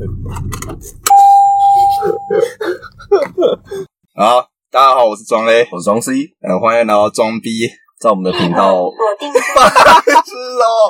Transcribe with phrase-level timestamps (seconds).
[4.16, 7.68] 好，大家好，我是庄 A，我是庄 C，呃，欢迎来到装逼，
[8.00, 8.80] 在我们的频道。
[8.80, 9.38] 锁定是。
[10.60, 10.88] 哦，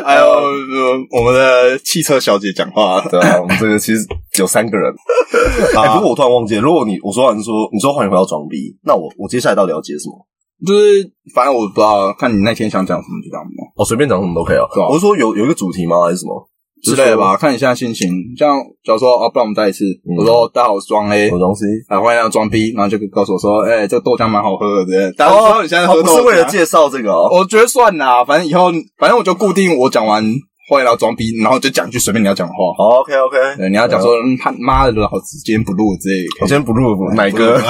[0.04, 4.00] 还有呃我们的汽车小姐讲话，对啊，我们这个其实
[4.38, 4.90] 有三个人。
[5.76, 10.26] 哎、不过我突然忘记了，如果你我说完说你说欢迎回到装逼，那我我接下来到底要接什么？
[10.66, 13.62] 就是反正我不知道，看你那天想讲什么就讲什么。
[13.76, 14.64] 哦，随便讲什么都可以啊。
[14.72, 14.88] 对啊。
[14.88, 16.00] 我是说有有一个主题吗？
[16.00, 16.48] 还是什么
[16.84, 17.36] 之类的吧，？
[17.36, 18.08] 看你现在心情。
[18.36, 21.64] 像假如说，哦，不然我们再一次，嗯我说大家好，我是装 A，我装 C。
[21.88, 27.28] 啊，欢迎来到装 B，，然后就告诉我说，哎，这个豆浆蛮好喝的，之类的大家知道你现在喝哦，豆浆，不是为了介绍这个哦。
[27.32, 30.22] 我觉得算啦，反正以后反正我就固定我讲完
[30.66, 32.58] 欢迎来到装逼，然后就讲一句随便你要讲的话。
[32.78, 36.40] 好，OK OK，对，你要讲说，嗯他妈的，老子今天不录之类的可以。
[36.40, 37.56] 我今天不录奶哥，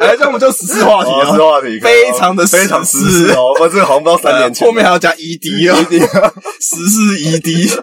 [0.00, 3.54] 哎，这样我们就时事话题哦，是了，话题，非常的非常时时事哦。
[3.60, 5.76] 我这个好像不知道三年前，后面还要加 ED 哦，
[6.60, 7.78] 时事 ED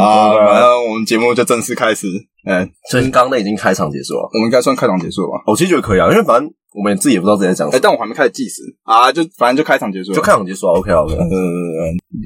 [0.00, 2.06] 啊， 反正我们节目就正式开始。
[2.46, 4.28] 哎，所以刚刚那已经开场结束了。
[4.32, 5.44] 我们应该算开场结束了吧？
[5.46, 10.72] 我其实觉得可以啊，因为反正我们自己也不知道自己在讲什哎，么，但我还没开始计时啊，就反正就开场结束了，就开场结束啊。
[10.76, 11.28] OK 啊 OK，呃，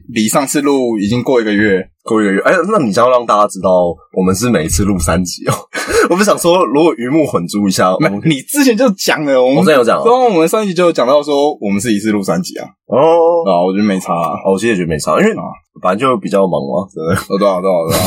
[0.08, 2.40] 离上次录已经过一个月，过一个月。
[2.40, 5.52] 哎，那你将要让大家知道，我们是每一次录三集哦。
[6.08, 10.16] 我不是想说，如果鱼目混珠一下，我们你之前就讲了，我们我之前有讲对哦。
[10.16, 12.96] 啊我们上一集就有讲到说，我们是一次录三集啊，哦，
[13.44, 15.42] 啊，我觉得没差啊，我其实也觉得没差，因为啊
[15.82, 17.14] 反正就比较忙嘛，真的。
[17.28, 18.00] 哦，对啊，对啊，对啊。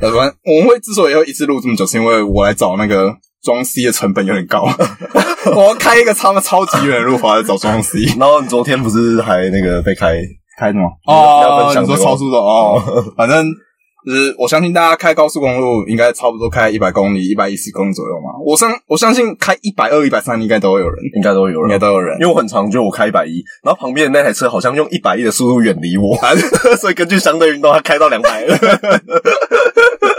[0.00, 4.64] 呃，反正我们会之所以要一次录这么久，是因为我来找那个装 C 的成本有点高，
[5.56, 8.00] 我要开一个超超级远的路跑来找装 C。
[8.18, 10.16] 然后你昨天不是还那个被开？
[10.58, 10.90] 开什么？
[11.06, 12.82] 要分享这个你说超速的哦，
[13.16, 13.46] 反正
[14.04, 18.32] 就是我相信大家开高速公路应该差不多开一百公里、一百一十公里左右嘛。
[18.44, 22.26] 我相我相信开一百二、一百三应该都会有人，应该都会有人，应该都有人因。
[22.26, 26.18] 为我很常就我开一百一，然后旁边的那台车好像用一百一的速度远离我，
[26.76, 29.00] 所以根据相对运动，它开到两百二。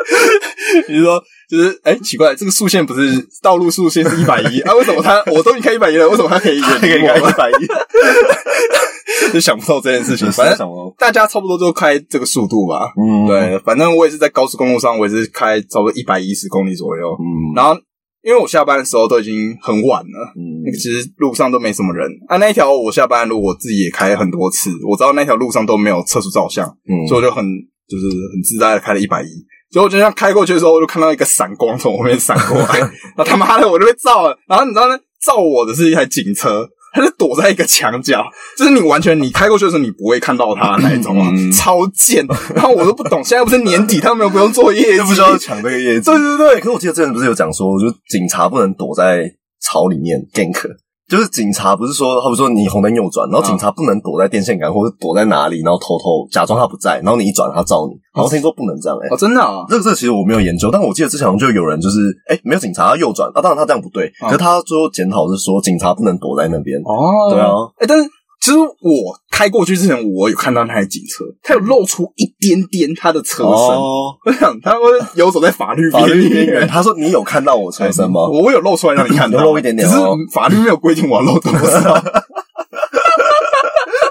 [0.87, 4.73] 你是说，就是哎、奇怪，这个速线不是道路速线是一百一啊？
[4.73, 7.01] 为什么他我都已经开一百一了，为什么他可以远可以？
[7.01, 10.31] 开一百一， 就想不透这件事情。
[10.31, 12.91] 反正大家差不多都开这个速度吧。
[12.97, 17.17] 嗯，对，反正我也是在高速公路上，我也是开差不多一百一十公里左右。
[17.19, 17.75] 嗯，然后，
[18.21, 22.07] 因为我下班的时候都已经很晚了，嗯那个其实路上都没什么人。
[22.27, 27.43] 啊，那一条我下班的路我自己也开很多次，我知道那条路上都没有测速照相，嗯所以我就很
[27.87, 28.03] 就是
[28.33, 29.27] 很自在的开了一百一。
[29.71, 32.79] 结果就像开过去的时候，我就看到一个闪光从我后面闪过来，
[33.15, 34.37] 然后他妈的我就被照了。
[34.47, 38.23] 然后你知道呢，照我的是一台警车，它就躲在一个墙角，
[38.57, 42.25] 就是你完全你开过去的时候你不会看到它那一种啊，嗯超贱。
[42.55, 46.05] 然后我都不懂，现在不是年底，他们又不用做业绩， 就不需要抢这个业绩。
[46.05, 49.23] 对对对，可是我记得之前不是有讲说，就警察不能躲在
[49.61, 50.67] 草里面 gank，
[51.09, 57.99] 就是警察不是说，他比说你红灯右转，然后警察不能躲在电线杆或者躲在哪里，然后偷偷假装他不在，然后你一转他照你。
[58.11, 66.79] 好像听说不能这样哎、哦，真的啊，这个这个其实我没有研究，但我记得之前好像就有人就是哎、没有警察要右转，啊当然他这样不对，啊可是他最后检讨是说警察不能躲在那边。
[66.85, 67.31] 哦。
[67.31, 68.09] 对啊，哎、但是
[68.41, 73.51] 其实我开过去之前，我有看到那台警车，它有露出一点点它的车身。
[73.51, 74.81] 哦，我想他会
[75.15, 78.27] 游走在法律法律边边缘，他说你有看到我车身吗？
[78.27, 81.93] 我有露出来让你看到，有露一点点只是哦法律没有规定我要露多少。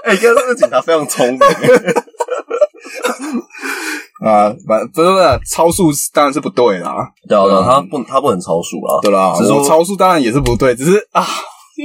[0.03, 1.39] 哎，看这个警察非常聪明，
[4.25, 5.09] 啊，反不是
[5.47, 11.23] 超速当然是不对啦，对啊，对啊他不他不能超速啦，对啦，只是说我超速当然也是不对，只是啊，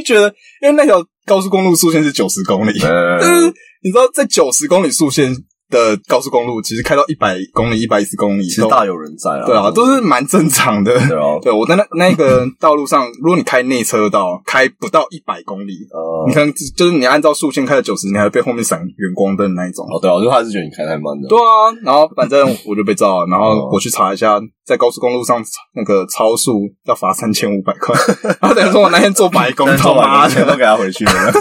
[0.02, 0.28] 就觉得
[0.62, 3.46] 因为那条高速公路速限是九十公里， 呃但是
[3.82, 5.34] 你知道在九十公里速限
[5.74, 10.92] 的高速公路，其实开到一百公里、一百一十公里都，其实大有人在啊，对啊，都是蛮正常的。
[11.08, 16.28] 对啊，对我在那那个 道路上，如果你开内车道，开不到一百公里，呃。
[16.28, 19.84] 你，可能就是你按照速线开到九十，你还会被后面闪远光灯那一种。
[19.86, 23.70] 哦对啊，我就还是觉得你开太慢的，对啊，然后反正 我就被照了，然后哦。
[23.74, 25.42] 我去查一下，在高速公路上
[25.74, 27.94] 那个超速要罚三千五百块，
[28.40, 30.44] 然后等于说我那天做白工，他妈的。
[30.44, 31.32] 都给他回去了，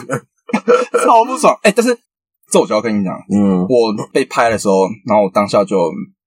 [1.04, 1.56] 超不爽。
[1.62, 1.96] 哎、但是
[2.54, 3.66] 这我就要跟你讲，嗯。
[3.68, 5.76] 我被拍的时候，然后我当下就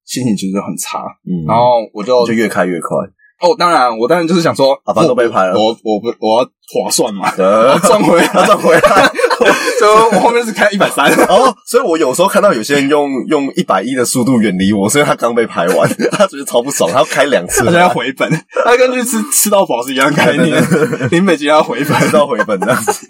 [0.04, 2.96] 心情其实很差，嗯，然后我就就越开越快，
[3.40, 5.54] 哦，当然我当然就是想说，啊反正都被拍了。
[5.54, 6.44] 我我不我要
[6.82, 7.30] 划算嘛，
[7.86, 9.12] 赚回来， 赚回来。
[9.78, 9.86] 就
[10.16, 18.30] 我后面是开一百三，哦，所以我有时候看到有些人用用一百一的速度远离我，是因为他刚被拍完，他觉得超不爽，他要开两次，他现在要回本，
[18.64, 20.64] 他跟去吃吃到饱是一样概念，
[21.10, 23.06] 林北京要回本，知道回本这样子。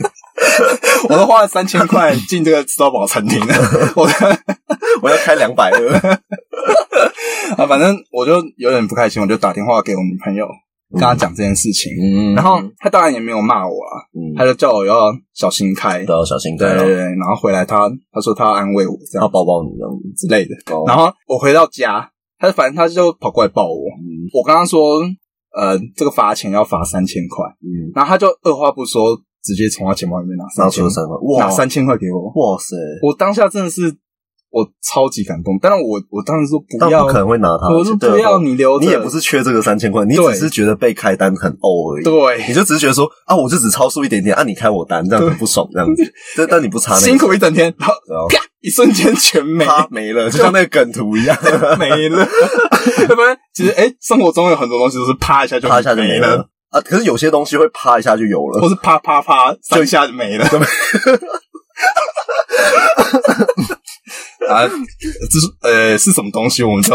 [1.09, 3.55] 我都花了三千块进这个吃到饱餐厅了，
[3.97, 4.09] 我
[5.03, 5.99] 我要开两百二，
[7.57, 10.47] 啊，反正我就有点不开心，我就打电话给我女朋友，
[10.93, 12.35] 跟她讲这件事情，嗯。
[12.35, 19.25] 然后她当然也没有骂我啊，嗯，他就叫我要小心开，都要小心开了，对对对，然后回来她她说她要安慰我这样。
[19.25, 19.91] 要抱抱你这样。
[20.17, 20.85] 之类的，哦。
[20.87, 24.27] 然后我回到家，她反正她就跑过来抱我，嗯。
[24.33, 25.03] 我跟她说，
[25.57, 29.17] 呃，这个罚钱要罚三千块，嗯，然后他就二话不说，
[29.47, 31.45] 直接从他钱包里面拿出了，三万，哇。
[31.45, 32.75] 拿三千块给我，哇塞！
[33.03, 33.95] 我当下真的是
[34.51, 42.05] 我超级感动，但是我我当时说不要，但不可能会拿他，我说不要你留着，你也不是缺这个三千块，你只是觉得被开单很呕而已。
[42.05, 42.49] 对。
[42.49, 46.03] 你就只是觉得说啊，我就只超速一点点啊，你开我单，这样很不爽，这样子。
[46.37, 47.95] 但但你不差那个辛苦一整天，然后
[48.29, 49.65] 啪一瞬间全没。
[49.65, 51.37] 啪没了，就像那个梗图一样，
[51.79, 52.27] 没了，
[53.09, 56.81] 要 不然其实哎，生活中有很多东西都是啪一下就啪一下就没没了啊。
[56.85, 60.47] 可是有些东西会啪一下就有了或，是啪啪啪就一下就没了。
[64.49, 66.63] 啊，这是呃是什么东西？
[66.63, 66.95] 我们就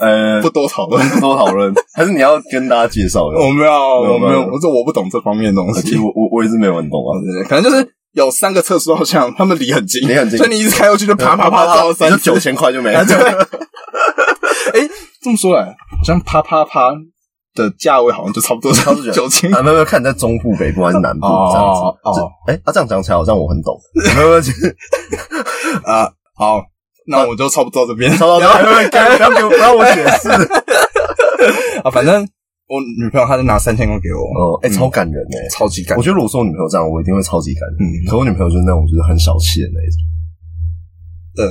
[0.00, 1.06] 呃不多讨论。
[1.10, 3.26] 不多讨论，还是你要跟大家介绍？
[3.28, 5.98] 我没有，我没有，没有我说我不懂这方面的东西。
[5.98, 7.20] 我我我一直没有很懂啊。
[7.20, 12.38] 对对对可能就是有三个测速照相，他们离很近，离很近所以你一直开过去就啪啪啪照三九。
[12.38, 13.00] 千块就没了
[14.72, 14.88] 哎，
[15.22, 15.66] 这么说来，
[15.98, 16.92] 好像啪啪啪
[17.56, 21.80] 的价位好像就差不多差不多九千啊，没有没有，看你在中部、北部还是南部哦这样子。
[22.04, 22.12] 哦
[22.46, 23.74] 这哎，啊，这样讲起来好像我很懂。
[24.14, 24.40] 没有没有，
[25.90, 26.08] 啊。
[26.38, 26.60] 好，
[27.08, 28.14] 那我就差不多到这边。
[28.16, 28.52] 超到 不要
[29.16, 30.28] 不要给我不要我解释。
[31.82, 32.20] 啊，反正
[32.68, 35.48] 我女朋友她就拿三千块给我，哦，哎，嗯超感人哎。
[35.50, 37.88] 超级感我觉得如果说我女朋友这样，我一定会超级感人。
[37.88, 39.96] 嗯可我女朋友就是那种就是很小气的那一种。
[41.38, 41.48] 呃，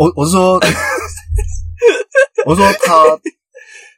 [0.00, 0.54] 我我是说，
[2.46, 3.04] 我是说她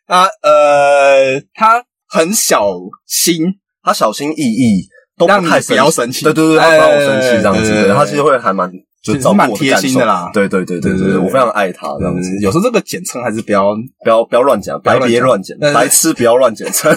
[0.09, 2.67] 她呃，他很小
[3.07, 3.45] 心，
[3.83, 4.89] 他小心翼翼，
[5.19, 7.61] 都不太不要生气对对对，他不让我生气哎这样子。
[7.61, 8.73] 对对对对她其实会还蛮
[9.03, 12.31] 就其实照顾蛮贴心的啦对对对对对我非常爱他这样子。
[12.41, 13.67] 有时候这个简称还是不要，
[14.03, 16.91] 不要不要乱讲，白别乱讲，白痴不要乱简称。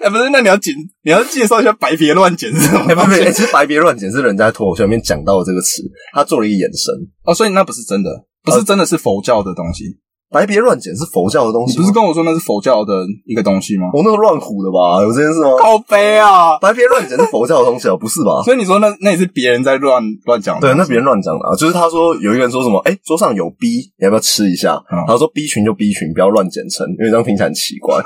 [0.00, 0.72] 哎，不是，那你要简，
[1.02, 5.82] 你要介绍一下“白别乱简”是什么其实白别乱简是人家在脱口秀里面讲到的这个词，
[6.14, 6.94] 他做了一个衍生。
[7.24, 9.98] 哦，所以那不是真的，不是真的是佛教的东西。
[10.30, 12.92] 白别乱剪是佛教的东西吗，你不是跟我说那是佛教的
[13.24, 13.88] 一个东西吗？
[13.94, 15.02] 我那个乱唬的吧？
[15.02, 15.56] 有这件事吗？
[15.58, 16.58] 靠背啊！
[16.60, 18.42] 白别乱剪是佛教的东西哦，不是吧？
[18.44, 21.56] 所以你说那那也是别人在乱乱讲的对，那别人乱讲的啊。
[21.56, 24.74] 就是他说有一个人说什么，哎，桌上有 B，你要不要吃一下？
[24.92, 27.96] 嗯他说 B 群就 B 群，不要乱简称，因为这样听起来很奇怪。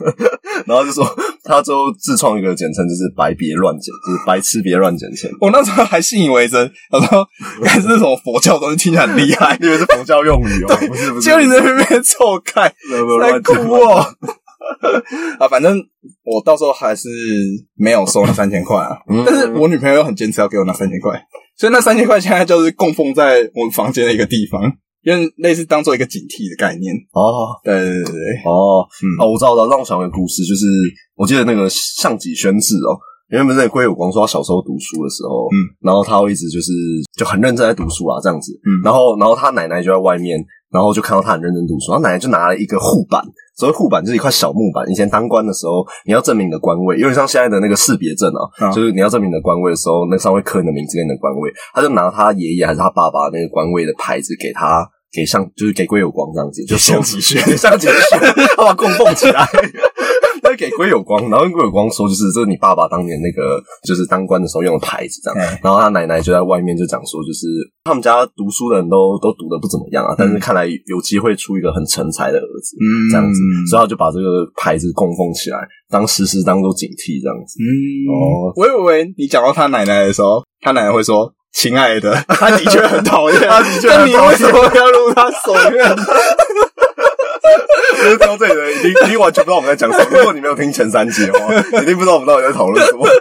[0.66, 1.04] 然后就说
[1.44, 5.30] 他最后自创一个简称，就是白别乱简，就是白痴别乱简称。
[5.40, 7.26] 我那时候还信以为真，我说
[7.62, 9.56] 该是什么佛教的东西，听起来很厉害。
[9.60, 10.76] 你以为是佛教用语哦？
[10.88, 14.04] 不是不是，结果你在那边臭看，在在哭哦。
[15.38, 15.78] 啊，反正
[16.24, 17.08] 我到时候还是
[17.74, 19.22] 没有收那三千块啊，嗯。
[19.24, 21.18] 但是我女朋友很坚持要给我那三千块，
[21.56, 24.60] 所以那三千块现在就是供奉在我们房间的一个地方，
[25.02, 26.94] 因为类似当做一个警惕的概念。
[27.12, 27.56] 哦。
[27.64, 28.14] 对对对对，
[28.44, 28.84] 哦。
[29.02, 29.06] 嗯。
[29.24, 30.66] 哦，我知道了，让我想个故事，就是
[31.14, 32.98] 我记得那个上己宣志哦，
[33.30, 36.72] 因为不是那个龟有光说他小时候读书的时候，嗯，然后他会一直就是
[37.16, 38.80] 就很认真在读书啊，这样子，嗯。
[38.82, 40.38] 然后然后他奶奶就在外面，
[40.72, 43.22] 然后就看到他很认真读书，然后奶奶就拿了一个护板，
[43.56, 48.72] 所谓护板就是一块小木板，以前当官的时候你要证明你的官位，有点像现在的那个识别证啊，啊。
[48.72, 54.88] 就是你要证明你的官位的时候，那上会刻你的名字跟你的官位，他就拿他爷爷还是他爸爸那个官位的牌子给他。
[55.10, 56.76] 给像就是给龟有光这样子，就
[58.74, 59.42] 供奉起来。
[60.48, 65.38] 他给龟有光，然后跟龟有光说，就是这是你爸爸当年那个就是当官的时候用的牌子这样。
[65.38, 67.46] 哎然后他奶奶就在外面就讲说，就是
[67.84, 73.10] 他们家读书的人都都读的不怎么样啊，但是看来有机会出一个很成才的儿子，嗯。
[73.10, 73.40] 这样子，
[73.70, 75.58] 所以他就把这个牌子供奉起来，
[75.90, 77.58] 当时时当做警惕这样子。
[77.60, 77.66] 嗯，
[78.08, 78.52] 哦。
[78.56, 85.96] 我以为你讲到他奶奶的时候，他奶奶会说：“亲爱的，他的确很讨厌， 他的确很但你为什么要入他手院？
[88.02, 90.04] 就是到这里的人一定一定完全不知道我们在讲什么。
[90.18, 93.06] 如果你没有听前三集的话，一定不知道我们到底在讨论什么。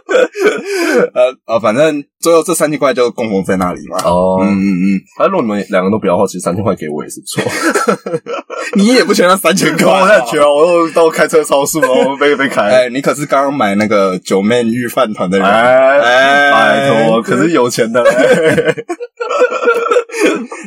[1.13, 3.97] 呃呃，反正最后这三千块就供奉在那里嘛。
[4.03, 4.65] 哦嗯嗯
[4.95, 7.43] 嗯，那如果你们两个都不要的话，其实三千块给我也是不错。
[8.75, 12.63] 你也不缺那三千块，我现在缺啊，我都到开车超速了，我被被开。
[12.63, 18.85] 哎，你可是刚刚买那个九妹御饭团的人，哎哎拜托，可是有钱的嘞。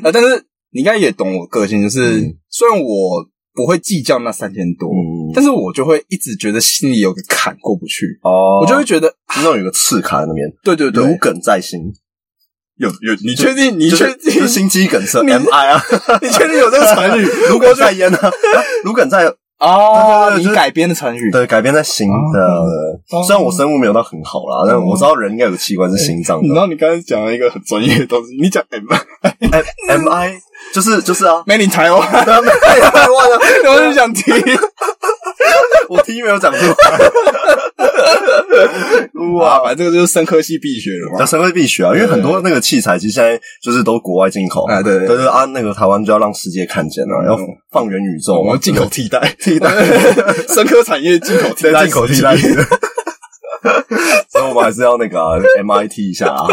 [0.02, 3.24] 呃，但是你应该也懂我个性，就是、嗯虽然我
[3.60, 11.78] 不会计较那三千多，嗯但是我就会一直觉得心里有个坎过不去，哦我就会觉得，那种有个刺卡在那边，对对对，如梗在心。
[12.76, 13.78] 有有，你确定？
[13.78, 14.48] 你确定？
[14.48, 15.82] 心肌梗塞你，M I 啊，
[16.22, 17.28] 你确定有这个成语？
[17.50, 18.32] 如果在焉啊，啊
[18.84, 22.40] 如鲠在哦，对对对改编的成语，对改编在新的。
[22.40, 26.42] 哦虽然我生物没有到很好啦，但我知道人应该有器官是心脏的。
[26.44, 28.84] 你知道你刚才讲了一个很专业的东西，你讲 M
[29.50, 30.32] M M I
[30.72, 33.38] 就是就是啊，Made in 台湾， 对啊，没有台湾啊，
[33.74, 34.34] 我就想听。
[35.88, 36.98] 我听没有讲出来。
[39.34, 41.18] 哇，反正这个就是生科系必学的嘛。
[41.18, 45.26] 那生科必学啊，因为很多那个器材其实现在就是都国外进口，哎，对对对。
[45.26, 47.38] 啊，那个台湾就要让世界看见了，要
[47.70, 49.32] 放元宇宙，我们进口替代。
[49.38, 49.70] 替代。
[50.48, 51.84] 生科产业进口替代。
[51.84, 52.36] 进口替代，
[54.30, 55.18] 所以我们还是要那个
[55.62, 56.44] MIT 一下啊。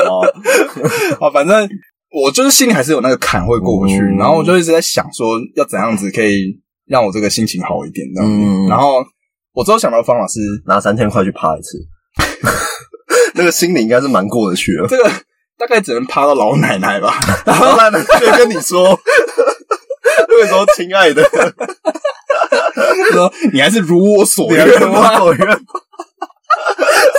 [1.19, 1.69] 啊，反正
[2.11, 8.29] 我就是心里还是有那个坎会过不去，然后我就一直在想说要怎样子可以让我这个心情好一点这样。
[8.29, 9.03] 子，然后。
[9.53, 11.79] 我之后想到的方法是拿三千块去趴一次，
[13.35, 14.87] 那个心里应该是蛮过得去的。
[14.87, 15.09] 这个
[15.57, 18.95] 大概只能趴到老奶奶吧，老奶奶就跟你说，
[20.27, 21.23] 会说亲爱的，
[23.11, 25.59] 说你还是如我所愿，如我所愿。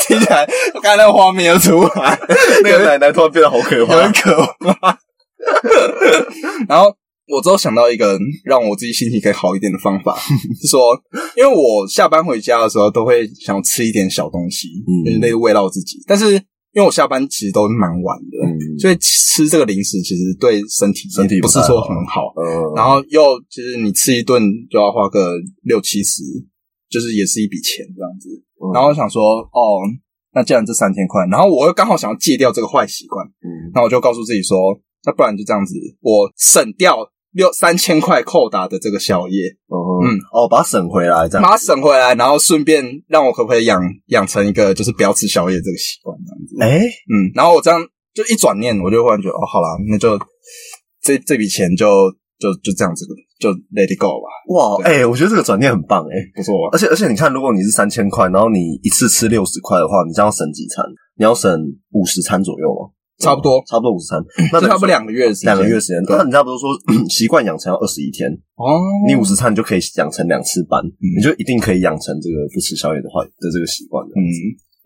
[0.06, 2.18] 听起来刚才那个画面又出来，
[2.64, 4.34] 那个奶奶突然变得好可怕，很可
[4.80, 4.98] 怕。
[6.68, 6.97] 然后。
[7.28, 10.16] 我之后想到一个让我自己心情可以好一点的方法，
[10.60, 10.98] 是说，
[11.36, 14.68] 因为我下班回家的时候都会想吃一点小东西，
[15.06, 16.02] 嗯，那个慰劳自己。
[16.06, 16.32] 但是
[16.72, 22.32] 因为我下班其实都蛮晚的，嗯所以吃这个零食其实对身体身体不是说很好。
[22.74, 26.22] 然后又其实你吃一顿就要花个六七十，
[26.88, 28.28] 就是也是一笔钱这样子。
[28.74, 29.80] 然后我想说，哦，
[30.34, 34.58] 那既然这三千块，然后我又刚好想要戒掉这个坏习惯，嗯，那我就告诉自己说，
[35.04, 37.10] 那不然就这样子，我省掉。
[37.38, 46.50] 六三千块扣打的这个宵夜，嗯哦，把它省回来，这样把它省回来，然后顺便让我可不可以养养成一个就是不要吃宵夜这个习惯这样子？
[46.60, 47.80] 哎，嗯，然后我这样
[48.12, 50.18] 就一转念，我就忽然觉得哦，好了，那就
[51.00, 51.86] 这这笔钱就
[52.40, 53.06] 就就这样子
[53.38, 54.26] 就 let it go 吧。
[54.48, 56.68] 哇，哎，我觉得这个转念很棒，哎，不错。
[56.72, 60.84] 而且而且你看，如果你是三千块，然后你一次吃六十块的话，你这样省几餐？
[61.16, 61.48] 你要省
[61.92, 62.90] 五十餐左右吗？
[63.18, 64.22] 差不多，差不多五十餐，
[64.54, 65.98] 那差不多两个月，两个月时间。
[66.08, 66.70] 那你差不多说
[67.08, 68.78] 习惯养成要二十一天哦？
[69.08, 74.06] 你五十餐就可以养成两次班，你就一定可以养成这个不吃宵夜的话的这个习惯。
[74.06, 74.22] 嗯，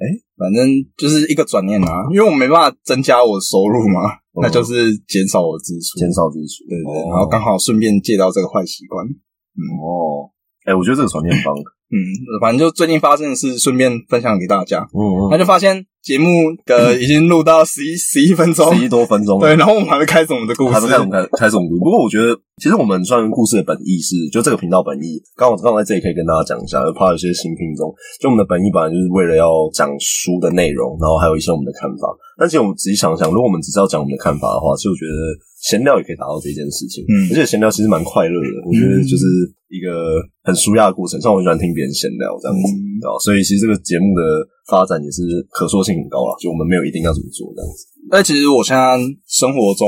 [0.00, 4.00] 哎，反正就是一个转念啊，因为我没办法增加我的收入嘛，
[4.40, 6.64] 那就是减少我的支出，减少支出。
[6.68, 9.04] 对对，然后刚好顺便戒掉这个坏习惯。
[9.06, 10.32] 嗯哦，
[10.64, 11.54] 哎，我觉得这个转念很棒。
[11.92, 12.00] 嗯，
[12.40, 14.88] 反正就最近发生的事，顺便分享给大家。
[14.94, 15.84] 嗯嗯，那就发现。
[16.02, 16.28] 节目
[16.66, 19.38] 的已经录到十一十一分钟，十一多分钟。
[19.38, 21.80] 对，然后我们还没开始我们的故事，还没开始我们开开始我们故事。
[21.80, 27.88] 不过我觉得，其实我们算故事的本意是，就这个频道本意，刚好刚好在这里可以跟大家讲一下，就怕有些新听众，
[28.20, 32.12] 就我们的本意本来就是为了要讲书的内容，然后还有一些我们的看法。
[32.36, 35.16] 但其实我们仔细想想，如果我们只是要讲我们的看法的话，其实我觉得
[35.64, 37.02] 闲聊也可以达到这件事情。
[37.08, 39.24] 嗯，而且闲聊其实蛮快乐的，我觉得就是
[39.72, 41.16] 一个很舒压的过程。
[41.24, 42.68] 像我很喜欢听别人闲聊这样子，
[43.08, 44.22] 啊，所以其实这个节目的。
[44.70, 47.84] 发展也是可塑性很高了，就我们没有一定要怎么做这样子。
[48.08, 49.84] 但其实我现在生活中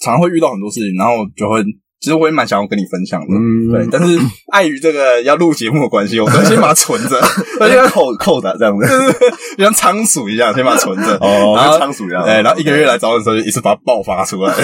[0.00, 1.60] 常会遇到很多事情，然后就会，
[2.00, 3.26] 其实我也蛮想要跟你分享的，
[3.72, 3.88] 对。
[3.90, 4.18] 但是
[4.52, 7.18] 碍于这个要录节目的关系，我 都先把它存着，
[7.60, 8.86] 而且扣扣的这样子，
[9.58, 12.24] 就像仓鼠一样先把它存着，哦，像仓鼠一样。
[12.24, 14.54] 对，然后一个月来找你的时候，就一次把它爆发出来。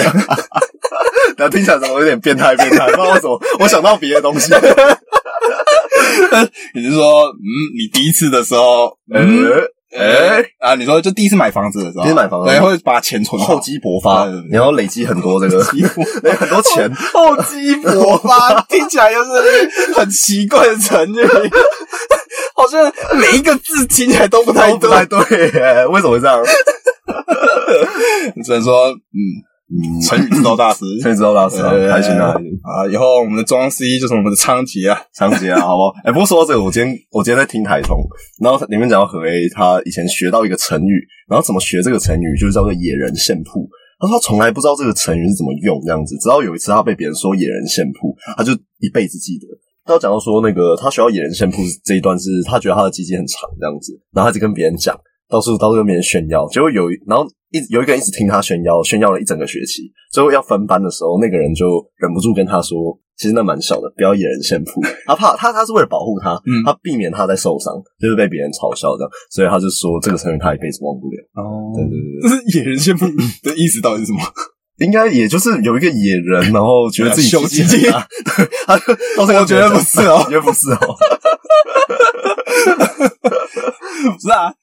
[1.37, 2.55] 然后听起来怎么有点变态？
[2.55, 2.85] 变态？
[2.87, 4.53] 不知道为什么，我想到别的东西。
[6.73, 7.43] 你是说，嗯，
[7.77, 9.43] 你第一次的时候，嗯，
[9.97, 15.63] 哎啊，你说就第一次买房子的时候，第一次买房子，对，会把钱存厚积薄发，然后累积很多这个，
[16.23, 19.31] 累 很多钱，厚积薄发， 听起来又是
[19.93, 21.21] 很奇怪的成语，
[22.55, 25.17] 好像每一个字听起来都不太不太对，
[25.87, 26.43] 为什么会这样？
[28.43, 29.54] 只能说，嗯。
[29.65, 31.57] 嗯，成语制造大师， 成语制造大师，
[31.89, 32.37] 开心啊！
[32.61, 35.93] 啊，以后我们的中央 C 就是我们的仓颉啊，仓颉啊，好不好？
[36.05, 37.97] 哎，不过说到这个，我今天我今天在听台通，
[38.39, 43.67] 然后里面讲到何 A，他以前学到一个成语，然后怎么学这个成语，就是叫做野人献铺。
[43.97, 49.47] 他说他从来不知道这个成语是怎么用，这样子，直到有一次他被别人说野人献铺，他就一辈子记得。
[49.85, 54.95] 他讲到说那个他学到野人献铺这一段，是他觉得他的鸡鸡很长，这样子，然后他就跟别人讲。
[55.29, 59.91] 到处到处跟别人炫耀，结果有然后一有一个人一直听他炫耀，炫耀了一整个学期。
[60.11, 61.65] 最后要分班的时候，那个人就
[61.97, 62.77] 忍不住跟他说
[63.17, 71.17] ：“其实那蛮小的，不要野人献铺。”他怕他他是为了保护他，他避免他在受伤，就是被别人嘲笑这样，所以他就说这个成语他一辈子忘不了。
[71.35, 71.91] 哦，对对
[72.21, 73.05] 对，这是野人献铺
[73.43, 74.19] 的意思到底是什么？
[74.79, 78.05] 应该也就是有一个野人，然后觉得自己羞鸡鸡啊。
[78.67, 78.73] 他
[79.17, 80.95] 我觉得不是哦， 觉得不是哦，
[84.13, 84.53] 不是啊。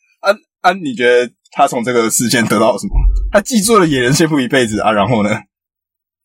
[0.63, 2.95] 啊，你觉得他从这个事件得到什么？
[3.31, 5.31] 他记住了野人先铺一辈子啊，然后呢？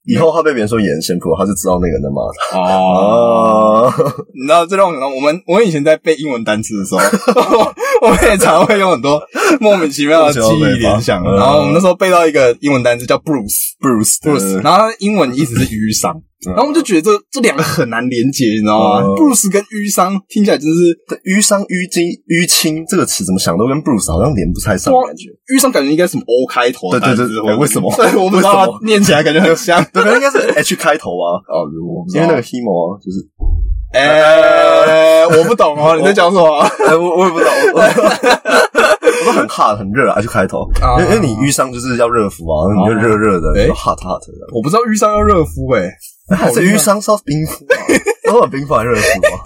[0.06, 2.58] 以后他被别人说野人先铺，他就知道那个人的骂他。
[2.58, 3.91] 哦，
[4.34, 9.22] 你知道这种，我们我们以前在背英文单词的时候， 我们也常会用很多
[9.60, 11.22] 莫名其妙的记忆联想。
[11.24, 16.22] 然后我们那时候背到一个英文单词叫 Bruce，Bruce，Bruce，然后英文意思是淤伤。
[16.46, 19.01] 然后我们就觉得这这两个很难连接，你知道吗？
[19.01, 25.29] 嗯？Bruce 跟淤伤听起来真是对淤伤、淤金、淤青这个词怎么想都跟 Bruce 好像连不太上感觉。
[25.50, 27.91] 淤伤，感觉应该是什么 O 开头的对对对对 为什么？
[27.98, 29.84] 对，我不知道念起来感觉很像。
[29.91, 32.22] 对，应该是 H 开头啊，哦，我不知道。
[32.24, 33.17] 因为那个 Hemo 啊，就是，
[33.94, 36.60] 哎，我不懂哦，你在讲什么？
[36.86, 37.82] 哎，我我也不懂，我
[39.25, 41.01] 我都很 hot 很热啊，就开头，啊。
[41.01, 43.65] 因为因为你淤伤就是要热敷啊，你就热热的，哎。
[43.67, 45.89] 就 hot hot 的，我不知道淤伤要热敷哎，
[46.36, 47.77] 还是淤伤是要冰敷啊，
[48.31, 49.39] 都很冰敷还是热敷啊，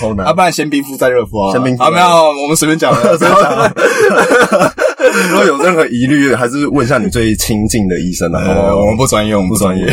[0.00, 0.32] 好难啊，。
[0.32, 1.52] 不然先冰敷再热敷啊？
[1.52, 1.90] 先冰敷啊？
[1.90, 2.06] 没有，
[2.42, 3.74] 我们随便讲的， 随便讲的。
[5.30, 8.42] 如果有任何疑虑，还是问一下你最亲近的医生啊。
[8.44, 9.86] 呃，我们不专业，我们不专业。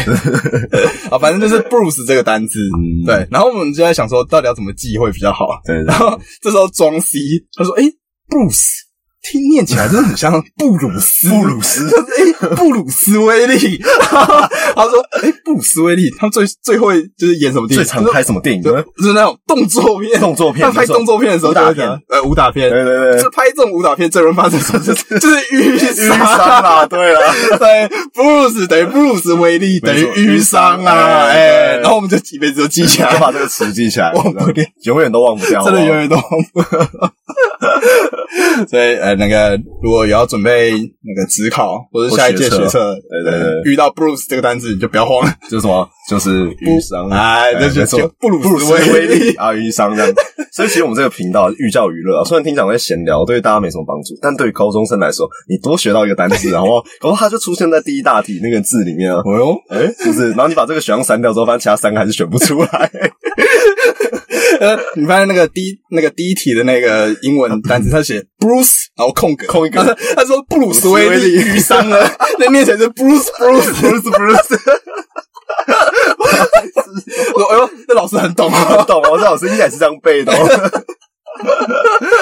[1.10, 3.26] 啊，反正就是 Bruce 这个单字，嗯对。
[3.32, 5.46] 然后我们就在想说，到底要怎么记会比较好？
[5.66, 7.20] 对对然后这时候庄 C
[7.58, 7.84] 他说：“哎
[8.28, 8.70] ，Bruce
[9.24, 11.90] 听念起来真的很像布鲁斯，布鲁斯。
[11.90, 12.06] 他说：
[12.50, 13.78] 哎，布鲁斯威利。
[14.76, 17.84] 他说：哎，布鲁斯威利，他们最最会就是演什么电影？
[17.84, 18.62] 最常拍什么电影？
[18.62, 24.80] 就是那种动作片，动作片他拍动作片的时候武打就会讲，呃，武打片，对对对就拍这种武打片最容易发生什么？
[24.84, 24.94] 事？
[25.20, 27.20] 就是淤淤伤伤啦，对了，
[27.58, 33.14] 对，Bruce 等于布鲁斯威利等于淤伤啊，没错哎，对然后我们就几辈子都记起来。
[33.14, 34.66] 就，把这个词记起来，忘不掉。
[34.84, 37.14] 永远都忘不掉，真的永远都忘不掉。
[38.70, 45.88] 所以呃，那个如果有要准备那个职考或者下一届学测测，对对对遇到 Bruce 这个单词你就不要慌， 就是什么？
[46.10, 49.36] 就是淤伤，哎，这就就布鲁布鲁斯斯威威力利。
[49.36, 50.14] 啊，淤伤这样。
[50.52, 59.22] 所以其实我们这个频道寓教于乐啊，虽然听讲在闲聊，对大家没什么帮助，但对于高中生来说，你多学到一个单词，然后然后它就出现在第一大题那个字里面啊。
[59.26, 60.30] 哦哟，哎，是不是？
[60.32, 62.92] 然后你把这个选项删掉之后，发现其他三个还是选不出来。
[64.60, 74.60] 呃，你发现那个第一那个第一题的那个英文单词，它写 Bruce，然后空格空一格他 他说布鲁斯威布鲁斯威利利淤伤了， 那念起来是 Bruce Bruce Bruce Bruce。
[77.34, 78.84] 我说哎呦，这老师很懂啊。
[78.86, 80.38] 懂哦，这老师应该也是这样背的、哦。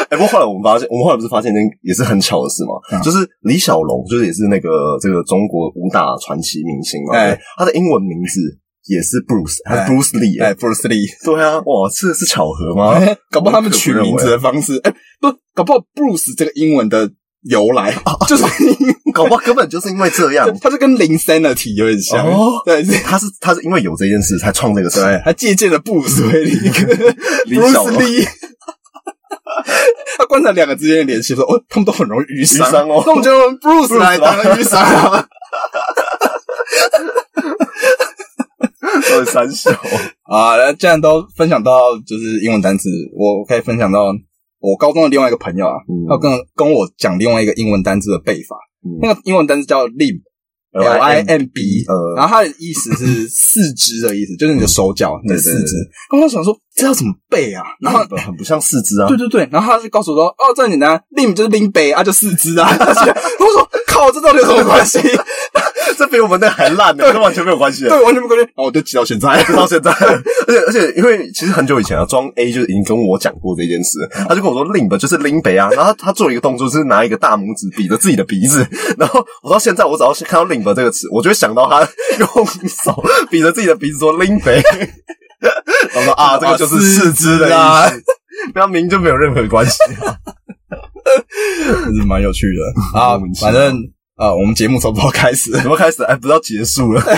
[0.10, 7.14] 哎、不过后来我们发现，我们后来不是发现一件也是很巧的事嘛，嗯就是李小龙，就是也是那个这个中国武打传奇明星嘛，
[7.58, 8.40] 他的英文名字
[8.86, 12.94] 也是 Bruce，他是哎 Bruce Lee，、哎，Bruce Lee，对啊，哇，这是巧合吗？
[12.96, 17.10] 哎搞不好他们取名字的方式，哎，不，搞不好 Bruce 这个英文的
[17.44, 17.94] 由来
[18.28, 18.44] 就是
[19.14, 26.88] 搞不好根本就是因为这样， 他就跟零 sanity 有点像哦，对，是他是他是因为有这件事才创这个词，对，他借鉴了布鲁斯威利跟
[27.46, 28.28] 李小 Bruce 龙 Lee。
[30.18, 35.28] 他观察两个之间的联系，说哦，他们都很容易淤伤，那我们就用 Bruce 来当淤伤啊。
[39.12, 39.70] 二三首，
[40.24, 44.06] 啊，那既然都分享到就是英文单词，我可以分享到
[44.60, 50.22] 我高中的另外一个朋友啊，嗯他跟跟我讲另外一个英文单词的背法，嗯那个英文单词叫 limb。
[50.74, 55.76] L I M B，呃然后它的意思是四肢的意思， 就是你的手脚，你的四肢。
[56.10, 57.62] 然后我想说，这要怎么背啊？
[57.82, 62.70] 然后，很不像四肢啊，对对对，然后他就告诉我说，哦，这很简单，limb 就是拎背啊，就四肢啊。
[62.72, 64.98] 我说，靠，这到底有什么关系？
[66.02, 67.88] 这比我们那个还烂呢，跟完全没有关系。
[67.88, 68.44] 对，完全不关系。
[68.46, 69.44] 然后我就记到现在。
[69.54, 69.92] 到现在，
[70.48, 78.66] 而且而且，因为其实很久以前啊，庄 A 就已经跟我讲过这件事，他就跟我说 limb 就是拎北啊，然后他他做了一个动作，就是拿一个大拇指比着自己的鼻子，
[78.98, 81.88] 然后我到现在我只要是看到 limb 这个词，我就会想到他
[82.18, 82.28] 用
[82.68, 84.62] 手比着自己的鼻子说拎北，
[85.94, 88.04] 然后说啊，这个就是四肢的意思，
[88.56, 90.18] 那明明就没有任何关系啊。
[91.84, 93.76] 还是蛮有趣的啊反正
[94.16, 95.52] 啊，我们节目差不多开始。
[95.62, 96.04] 怎么开始？
[96.04, 97.02] 哎，不知道结束了？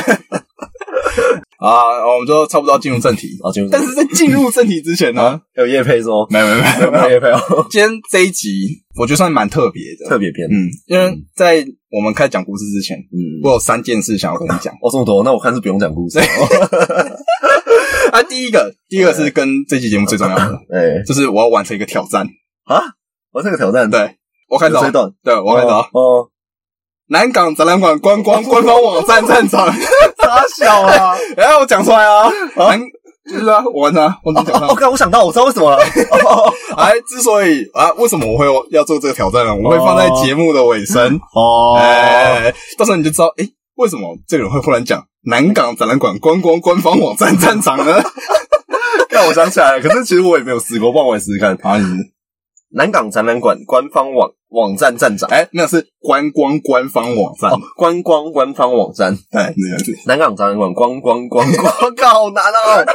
[1.60, 3.38] 啊，我们就差不多要进入正题。
[3.42, 14.74] 啊，进入但是在进入正题之前呢， 有叶佩说，没有没有没有叶佩哦，今天这一集我觉得算蛮特别的，特别篇，嗯，因为在我们开始讲故事之前，嗯，我有三件事想要跟你讲。
[14.82, 16.20] 哦，这么多，那我看是不用讲故事。
[18.12, 21.02] 啊，第一个，第一个是跟这期节目最重要的，哎。
[21.06, 22.28] 就是我要完成一个挑战。
[22.66, 22.82] 啊，
[23.32, 24.18] 完成一个挑战，对，
[24.50, 26.30] 我开始哦有这段，对我开始哦。
[27.14, 29.72] 哦，南港展览馆观光 官方网站站长，
[30.18, 31.16] 傻小啊！
[31.38, 32.82] 哎，我讲出来啊，南
[33.32, 34.76] 就是啊，我完成啊，我讲哦，上。
[34.76, 35.78] 看，我想到，我知道为什么了。
[35.78, 39.56] 哦 哎，之所以啊，为什么我会要做这个挑战呢？
[39.56, 48.02] 我会放在节目的尾声，哦，哎，到时候你就知道，哎，为什么这个人会忽然讲南港展览馆观光官方网站站长呢？
[49.10, 49.82] 看，我想起来了。
[49.82, 51.56] 可是其实我也没有试过，帮我也试试看。
[51.62, 51.86] 啊，你
[52.76, 57.52] 南港展览馆官方网网站站长，哎，那是观光官方网站。
[57.52, 59.98] 哦，，观光官方网站， 哎，那样子。
[60.06, 62.86] 南港展览馆观光观光，靠，好难哦！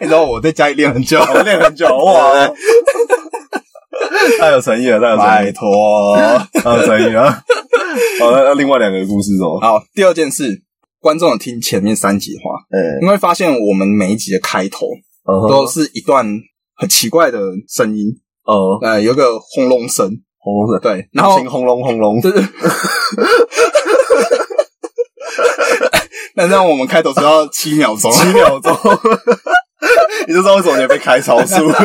[0.00, 2.48] 你知道我在家里练很久，我练很久，哇，
[4.38, 6.16] 太有诚意了，太有诚拜意，托。
[6.62, 7.30] 太有诚意了。
[8.20, 10.62] 好，那那另外两个故事哦，好，第二件事，
[11.00, 14.88] 观众有听前面三集的话，哎，你会发现我们每一集的开头
[15.48, 16.26] 都是一段
[16.74, 18.08] 很奇怪的声音，
[18.44, 20.10] 哦，呃，有个轰隆声，
[20.52, 22.42] 轰隆的，对，然后请轰隆轰隆，对对。
[26.34, 28.72] 那让我们开头只要七秒钟，七秒钟，
[30.28, 31.76] 你就知道为什么你会被开超速了。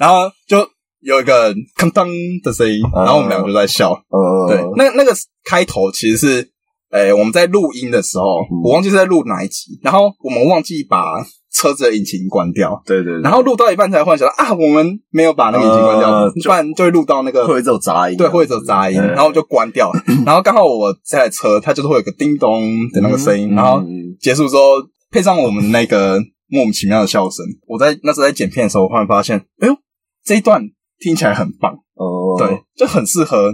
[0.00, 0.66] 然后就
[1.00, 2.08] 有一个哐当
[2.42, 3.92] 的声音，嗯然后我们两个就在笑。
[4.08, 5.12] 嗯，对，那那个
[5.44, 6.48] 开头其实是，
[6.94, 11.04] 诶、我们在录音的时候，嗯我忘记是在录哪一集，然后我们忘记把
[11.52, 19.90] 车子的引擎关掉，对对，然后录到一半才忽然想到啊，我们没有把那个引擎关掉，呃不然就会录到那个会有这种杂音，对，会有这种杂音，嗯然后就关掉。
[20.24, 24.62] 然后刚好我这台车它就是会有个叮咚的那个声音，嗯然后嗯结束之后
[25.10, 27.44] 配上我们那个莫名其妙的笑声。
[27.66, 29.74] 我在那时候在剪片的时候，我忽然发现，哎呦，
[30.24, 30.62] 这一段
[31.00, 33.52] 听起来很棒，哦，对，就很适合。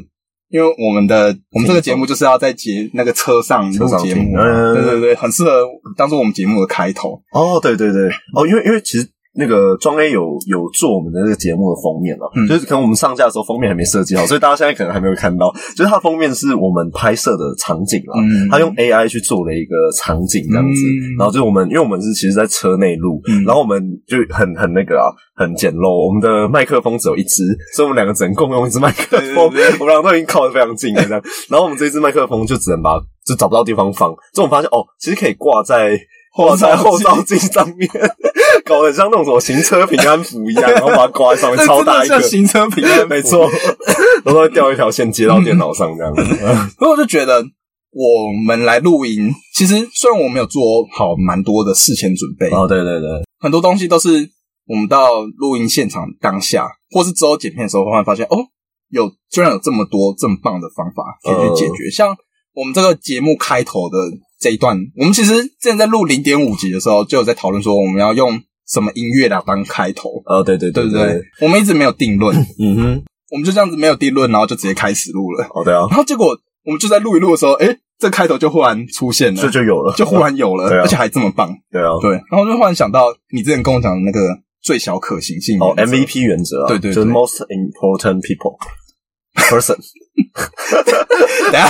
[0.50, 4.36] 因为我们的我们这个节目就是要在节那个车上录节目
[4.74, 5.64] 对对对，很适合
[5.96, 7.22] 当做我们节目的开头。
[7.32, 12.48] 哦，对对对，哦，因为因为其实那个庄 A 有有做我们的那个节目的封面啊，嗯。
[12.48, 18.60] 就是可能我们上架的时候封面还没设计好，所以大家现在可能还没有看到，就是它封面是我们拍摄的场景啦，嗯。
[18.60, 21.16] 用 AI 去做了一个场景这样子，嗯。
[21.16, 23.44] 然后就是我们因为我们是其实在车内录，嗯。
[23.44, 35.96] 然后我们就很很那个啊，很简陋，我们的麦克风只有一支，所以我们两个只能共用一支麦克风，我们两个都已经靠得非常近了这样，然后我们这支麦克风就只能把就找不到地方放，所以我们发现哦，其实可以挂在。
[36.34, 37.88] 挂在后照镜上面，
[38.64, 42.20] 搞得很像那种什么行车平安符一样，然后把它挂在上面，超大一个。
[42.20, 43.06] 像，行车平安符。
[43.08, 43.50] 没错，
[44.24, 46.14] 然后再掉一条线接到电脑上这样。
[46.14, 46.22] 子。
[46.78, 47.42] 所以我就觉得，
[47.92, 50.62] 我们来录音，其实虽然我们有做
[50.92, 53.08] 好蛮多的事前准备，哦，对对对，
[53.40, 54.08] 很多东西都是
[54.66, 58.36] 我们到录音现场当下，或是之后剪片的时候，忽然发现哦，
[58.90, 61.90] 有居然有这么多这么棒的方法可以去解决。
[61.90, 62.16] 像
[62.54, 63.96] 我们这个节目开头的
[64.40, 71.22] 这一段，我们其实之前在录零点五集的时候，就有在讨论说我们要用什么音乐来当开头，哦，对对对对不对？
[71.42, 75.46] 我们一直没有定论，嗯哼，我们就这样子没有定论，然后就直接开始录了。
[75.54, 76.28] 哦的啊，然后结果
[76.64, 81.54] 我们就在录一录的时候，诶，这开头就忽然出现了，这就有了，就忽然有了， 而且还这么棒。
[81.70, 84.20] 对啊，对，然后就忽然想到你之前跟我讲的那个
[84.62, 86.94] 最小可行性哦，MVP 原则啊，对对对。
[86.94, 88.56] 就是 most important people
[89.36, 89.76] person，
[91.52, 91.68] 等下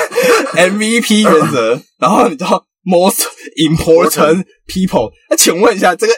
[0.55, 3.25] MVP 原则， 然后你知道 most
[3.57, 6.13] important people，那请问一下这个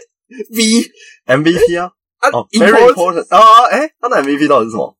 [0.55, 0.91] V
[1.27, 4.97] MVP 啊，啊哦，very important 啊，哎，他的 MVP 到底是什么？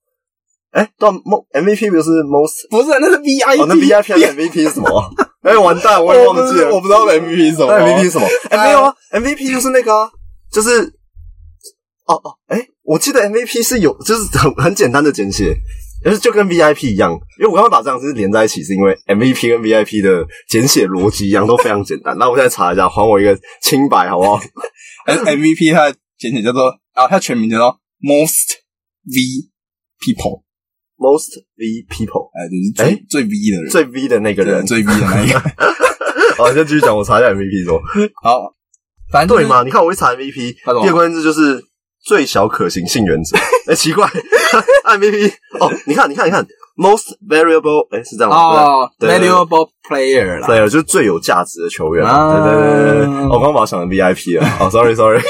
[0.73, 5.11] 哎，对啊，mo MVP 不是 most，不是那是 VIP，哦，那 VIP 的 MVP 是什么？
[5.43, 8.27] 哎，完蛋，我也忘记了，我不知道 MVP 是什么 MVP 是什么？
[8.49, 10.11] 哎，没有啊，MVP 就是那个啊，
[10.51, 10.81] 就是，
[12.07, 15.55] 哦哦，哎，我记得 MVP 是有，就是很很简单的简写，
[16.05, 22.17] 就是就跟 VIP 一样，因为我刚刚把这两个字连在一起，是因为 MVP 跟 VIP 的简写逻辑一样，都非常简单。
[22.19, 24.41] 那我现在查一下，还我一个清白好不好
[25.07, 28.59] MVP 它的简写叫做啊，它全名叫做 most
[29.05, 29.51] V
[30.01, 34.67] people，Most V people，哎，就是最、哎最 V 的人，最 V 的那个人。
[34.67, 35.39] 最 V 的那一个。
[36.39, 37.81] 好，你先继续讲，我查一下 MVP 说
[38.23, 38.55] 好，
[39.11, 39.63] 反正就是对嘛？
[39.63, 41.63] 你看我一查 MVP，第二个关键字就是
[42.05, 43.37] 最小可行性原则。
[43.71, 44.07] 哎，奇怪，
[44.99, 46.45] MVP 哦，你看，你看，你看
[46.77, 48.37] ，most variable，哎，是这样吗？
[48.37, 52.05] 哦对对对，valuable player 啦，对，就是最有价值的球员。
[52.05, 54.47] 啊对对对我刚刚把它想成 VIP 了。
[54.61, 55.21] 哦，sorry sorry，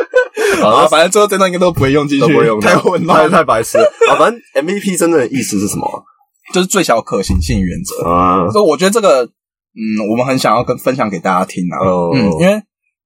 [0.62, 3.30] 好了，反正最后这段应该都不会用进去，都不会用，太混太乱了。
[3.30, 3.84] 太白痴了。
[4.10, 5.86] 啊，反正 MVP 真正的意思是什么
[6.52, 8.08] 就是最小可行性原则。
[8.08, 8.48] 啊？
[8.50, 11.84] 所以我觉得这个，嗯，我们很想要跟分享给大家听啊。
[11.86, 12.62] 哦嗯，因为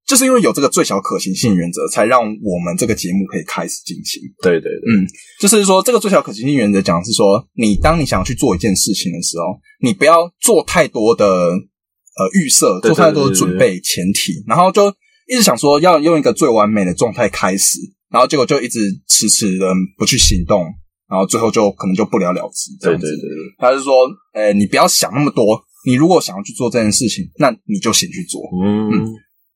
[0.09, 4.23] 就是因为有这个最小可行性原则，才让我们这个节目可以开始进行。
[4.43, 5.07] 对对对，嗯，
[5.39, 14.89] 就是说这个最小可行性原则讲的是说，你当你想要去做一件事情的时候，你不要做太多的呃预设，做太多的准备前提，然后就
[15.29, 17.79] 一直想说要用一个最完美的状态开始，
[18.11, 20.65] 然后结果就一直迟迟的不去行动，
[21.11, 22.71] 然后最后就可能就不了了之。
[22.81, 23.95] 这样子对对对对，他是说，
[24.33, 28.41] 呃，你不要想那么多，你如果想要去做这件事情，那你就先去做。
[28.65, 29.05] 嗯，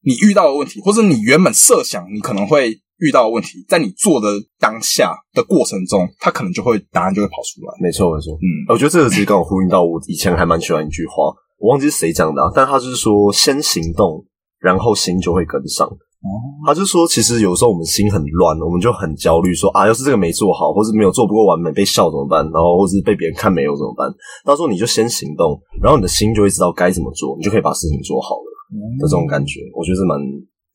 [0.04, 7.74] 你遇到的问题，或者你原本设想你可能会遇到的问题，在你做的当下的过程中，它可能就会答案就会跑出来。
[7.80, 8.32] 没错没错。
[8.34, 14.24] 嗯，我觉得这个其实刚好呼应到我以前还蛮喜欢一句话，我忘记是谁讲的、啊，但他就是说先行动，
[14.60, 15.86] 然后心就会跟上。
[15.88, 16.30] 哦，
[16.64, 22.44] 他就说，其实有时候我们心很乱，我们就很焦虑，说啊，要是这个没做好，或是没有做不够完美，被笑怎么办？
[22.52, 24.06] 然后或是被别人看没有怎么办？
[24.44, 28.51] 他说你就先行动，然后你的心就会知道该怎么做，你就可以把事情做好了
[28.98, 30.18] 的这种感觉，我觉得是蛮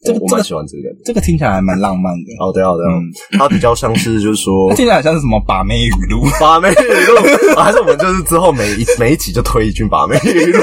[0.04, 1.02] 这个我我蛮喜欢这个感觉。
[1.06, 2.30] 这个听起来还蛮浪漫的。
[2.40, 6.24] 好的，好的，嗯，它比较像是就是说 听起来像是什么把妹语录？
[6.40, 7.16] 把妹语录，
[7.58, 10.62] 啊还是我们就是之后每一每一集就推一句把妹语录，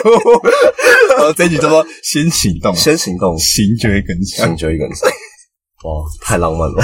[1.16, 4.92] 然 后，这一集叫做“先行动，先行动，行就会跟上行就一个人。
[5.84, 5.90] 哇，
[6.22, 6.82] 太浪漫了，”，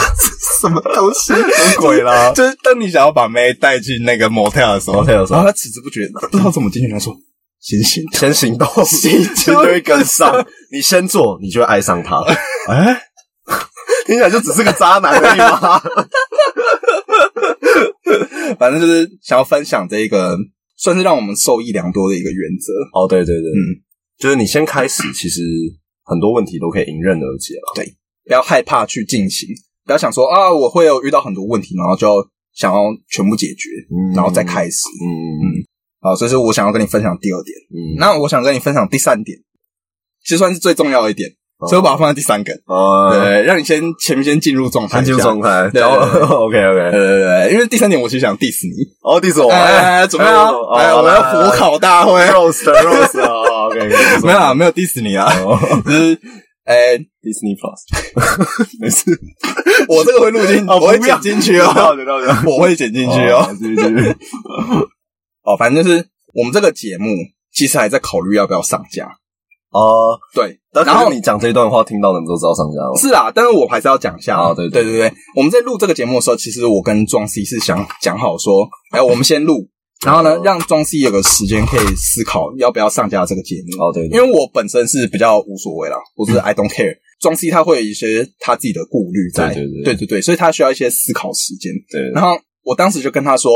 [0.61, 1.33] 什么东西？
[1.33, 2.33] 什么鬼啦？
[2.35, 7.15] 就是当你想要把妹带进那个 motel 的时候 motel 的时候他迟迟不觉，不知道怎么进去，他说
[7.61, 8.19] ：“先行动。
[8.19, 10.45] 先行动，行就会跟上。
[10.73, 12.21] 你先做，你就会爱上他。
[12.69, 13.01] 哎，
[14.07, 15.81] 听起来就只是个渣男而已嘛。
[18.59, 20.37] 反正就是想要分享这一个，
[20.77, 22.73] 算是让我们受益良多的一个原则。
[22.99, 23.83] 哦，对对对，嗯，
[24.19, 25.43] 就是你先开始，其实
[26.05, 27.73] 很多问题都可以迎刃而解了。
[27.75, 27.95] 对
[28.27, 29.49] 不要害怕去进行，
[29.85, 32.09] 不要想说啊，我会有遇到很多问题，然后就
[32.55, 34.81] 想要全部解决，嗯然后再开始。
[35.05, 35.45] 嗯嗯
[36.01, 37.55] 好，这是我想要跟你分享第二点。
[37.71, 39.37] 嗯，那我想跟你分享第三点，
[40.25, 42.53] 其实算是最重要的一点，哦所以我把它放在第三个。
[42.65, 45.97] 哦，对，让你先前面先进入状态进入状态，对然后
[46.47, 48.73] OK 对 OK，对对对，因为第三点我其实想 diss 你。
[49.03, 52.21] 哦，第四我哎，准备好，哎，我们要火烤大会。
[52.29, 53.79] roast roast 啊，OK，
[54.25, 56.19] 没有啊，没有 diss 你啊，哦就是，
[56.65, 57.81] 哎，Disney Plus，
[58.81, 59.05] 没事，
[59.89, 61.95] 我这个会录进，哦我会剪进去哦，
[62.47, 63.47] 我会剪进去哦。
[65.57, 67.15] 反正就是我们这个节目
[67.53, 69.09] 其实还在考虑要不要上架。
[69.71, 72.97] 哦，对，然后你讲这一段话，听到的人都知道上架了。
[72.99, 79.69] 是啊，但是我还是要讲一下哦对对对对，我们在录这个节目的时候，其实我跟庄 C 是想讲好说，哎，我们先录，
[80.05, 83.81] 然后呢，哦让庄 C 有个时间可以思考要不要上架这个节目。
[83.81, 86.97] 哦，对，因为我本身是比较无所谓啦，我是 I don't care。
[87.21, 91.73] 庄 C 他会有一些他自己的顾虑在，对对对对对对，所以他需要一些思考时间。
[91.93, 93.53] 对，然后我当时就跟他说，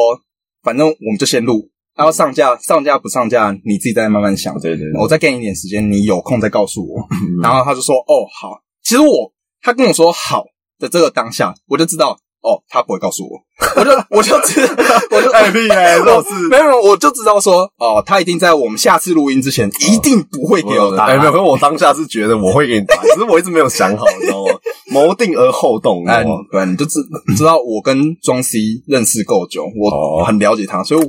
[0.62, 4.52] 反正我们就先录，然后上架上架不上架，你自己再慢慢想。
[4.60, 7.00] 对对，我再给你一点时间，你有空再告诉我。
[7.10, 10.44] 嗯然后他就说：“哦，好。”其实我他跟我说好
[10.78, 13.40] 的这个当下，我就知道哦，他不会告诉我，
[13.80, 14.60] 我就我就知
[15.10, 21.12] 我就太厉害了， 没有没有，我就知道说哦，他一定在我们下次录音之前一定不会给我答案。
[21.12, 24.52] 哎，没有，可是我当下是觉得我会给你答案，只是我一直没有想好，你知道吗？
[24.94, 26.24] 谋定而后动，哎？
[26.50, 27.00] 对，你就知
[27.36, 31.00] 知道我跟庄 C 认识够久，我哦很了解他，所以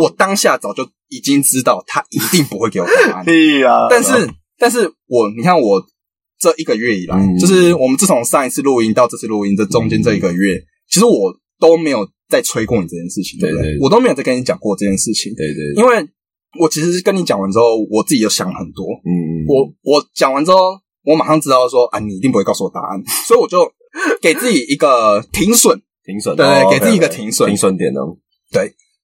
[0.00, 3.24] 我当下早就已经知道他一定不会给我答案。
[3.26, 3.86] 对呀！
[3.88, 4.28] 但是，
[4.58, 5.84] 但是我你看我
[6.40, 16.08] 这一个月以来，嗯就是我们自从上一次录音到这次录音这中间这一个月，其实我都没有再催过你这件事情，对不对我都没有再跟你讲过这件事情，对对，因为
[16.60, 18.86] 我其实跟你讲完之后，我自己就想很多。
[19.04, 20.56] 嗯，我我讲完之后，
[21.04, 23.70] 我马上知道说啊，你一定不会告诉我答案， 所以我就
[24.20, 27.48] 给自己一个停损，停损，对哦给自己一个停损。
[27.48, 28.00] 停损点呢？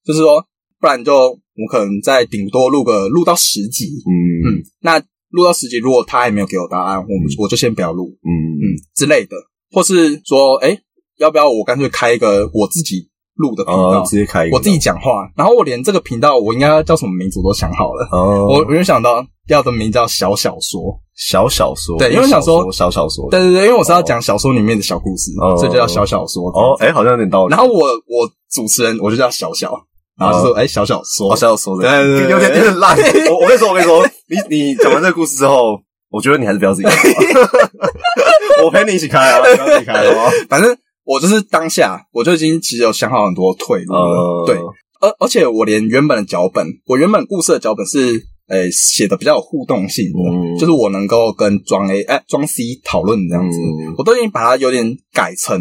[0.05, 0.45] 就是说，
[0.79, 4.13] 不然就我可能再顶多录个录到十集，嗯。
[4.49, 8.29] 嗯，那录到十集，如果他还没有给我答案，我们我就先不要录，嗯。
[8.29, 8.63] 嗯
[8.95, 9.35] 之类的，
[9.71, 10.77] 或是说，哎，
[11.19, 25.55] 要不要我干脆开一个我自己录的频哦道，，直接开一个，我自己讲话，然后我连这个频道我应该要叫什么名字我都想好了，哦，我我就想到要的名叫小小说，小小说，对因为想说小小说，对对对，因为我是要讲小说里面的小故事，哦。
[25.55, 26.49] 所以就叫小小说。
[26.49, 27.51] 哦，哎，好像有点道理。
[27.55, 29.71] 然后我我主持人我就叫小小，
[30.19, 31.31] 然后就说哎小小说。
[31.31, 32.97] 哦，，小小说的，对对对有点有点烂。
[33.29, 35.79] 我我跟你说，我跟你说，你你讲完这个故事之后，
[36.09, 36.87] 我觉得你还是不要自己。
[36.87, 37.13] 开
[38.65, 40.29] 我陪你一起开啊，不要自己开好不好？
[40.49, 44.57] 反正我就是当下我就已经其实有想好很多退路了，呃，对，
[45.01, 55.59] 而而且我连原本的脚本，我原本故事的脚本是呃写的比较有互动性的，嗯就是我能够跟装 A 哎装 C 讨论这样子，嗯我都已经把它有点改成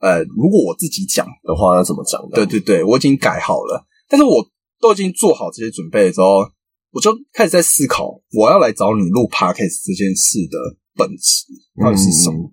[0.00, 1.26] 呃如果我自己讲。
[1.44, 2.36] 的话要怎么讲的？
[2.36, 4.46] 对对对，我已经改好了，但是我
[4.80, 6.44] 都已经做好这些准备之后，
[6.92, 10.58] 我就开始在思考，我要来找你录 podcast 这件事的
[10.96, 11.44] 本质
[11.82, 12.38] 到底是什么？
[12.38, 12.52] 嗯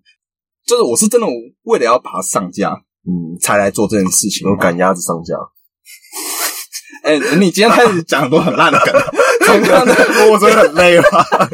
[0.66, 1.28] 就是我是真的
[1.66, 2.72] 为了要把它上架
[3.06, 4.56] 嗯，才来做这件事情我。
[4.56, 5.36] 赶鸭子上架，
[7.06, 9.15] 哎、你今天开始讲很多很烂的梗，从
[9.62, 11.26] 我真的很累吧？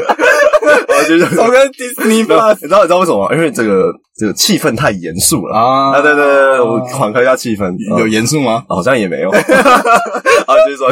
[0.62, 3.36] 我觉得从刚刚 Disney 你知道你知道为什么吗？
[3.36, 6.02] 因为这个这个气氛太严肃了啊啊！
[6.02, 8.64] 对对对，对我缓和一下气氛，有啊严肃吗？
[8.70, 9.30] 好像也没有。
[9.34, 10.90] 啊，继续说。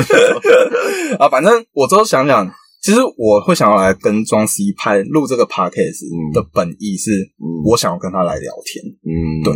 [1.19, 2.49] 啊，反正我之后想想，
[2.81, 8.83] 其实我会想要来跟庄 C 拍录这个 podcast 嗯的本意是，嗯我想要跟他来聊天。
[9.05, 9.53] 嗯，对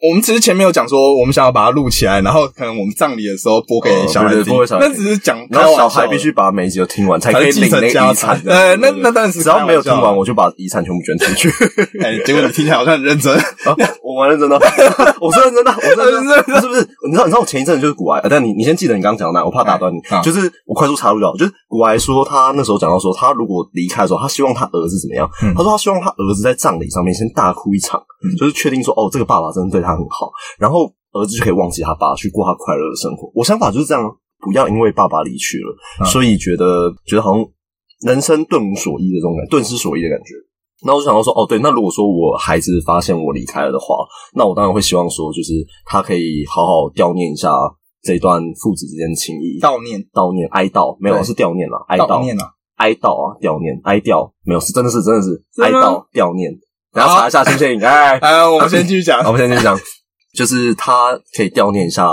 [0.00, 8.42] 我们只是前面有讲说，我们想要把它录起来，然后可能我们葬礼的时候播给哦小孩听对对播给小孩那只是讲然后小孩必须把每一集都听完，才可以继承领那遗家产产。
[8.46, 11.48] 呃那对对那当然是只要没有听完，我就把遗产全部捐出去。
[12.00, 13.34] 哎，结果你听起来好像很认真。
[13.36, 13.74] 啊
[14.08, 14.56] 我蛮认真的，
[15.20, 16.80] 我是认真的，我是认真的，不是不是？
[17.06, 25.28] 你知道，你知道我前一阵就是骨癌，呃但你你先记得你刚刚讲的那，我怕打断你啊，就是我快速插入掉，就是古来说，他那时候讲到说，他如果离开的时候，他希望他儿子怎么样？
[25.44, 25.52] 嗯。
[25.54, 33.30] 他说他希望他儿子在葬礼上面先大哭一场，嗯就是确定说，哦，这个爸爸真的对他很好，然后儿子就可以忘记他爸，去过他快乐的生活。
[33.34, 34.02] 我想法就是这样，
[34.40, 37.46] 不要因为爸爸离去了，嗯所以觉得觉得好像
[38.02, 40.34] 人生顿无所依的这种感顿失所依的感觉。
[40.86, 43.96] 那我就想到说，哦，对，那如果说我孩子发现我离开了的话，
[44.34, 45.54] 那我当然会希望说，就是
[45.84, 47.50] 他可以好好悼念一下
[48.00, 56.52] 这一段父子之间的情谊，悼念悼念、哀悼，没有是悼念了，哀悼、悼念啊，哀悼啊，悼念、哀悼，没有是真的是真的是哀悼、悼念。
[56.92, 59.78] 等一下查一下新电影，哎，啊，我们先继续讲，我们先继续讲，
[60.34, 62.08] 就是他可以悼念一下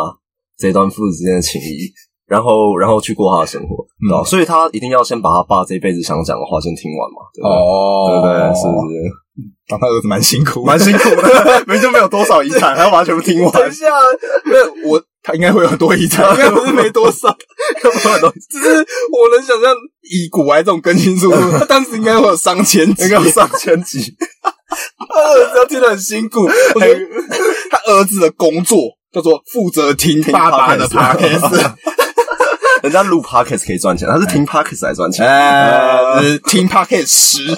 [0.58, 1.92] 这段父子之间的情谊，
[2.28, 4.24] 然后然后去过他的生活，嗯对吧？
[4.24, 7.56] 所以他一定要先把他爸这辈子想讲的话先听完嘛，对不对？
[7.56, 8.34] 哦对不对？
[8.56, 8.96] 是不是？
[9.68, 13.52] 当他儿子蛮辛苦，蛮辛苦的， 明明就没有多少遗产，还要把它全部听完。
[13.52, 13.88] 等一下，
[14.46, 17.36] 那我他应该会有很多遗产，应该不是没多少，
[18.50, 24.16] 只是我能想象以古玩这种更新速度，他当时应该会有上千集，应该有上千集。
[24.98, 26.44] 他儿子要听得很辛苦。
[26.46, 27.00] 我觉得
[27.72, 28.80] 他儿子的工作
[29.12, 31.74] 叫做负责听爸爸的 podcast，
[32.84, 35.26] 人家录 podcast 可以赚钱，他是听 podcast 来赚钱。
[35.28, 37.40] 哎，就是听 podcast 十，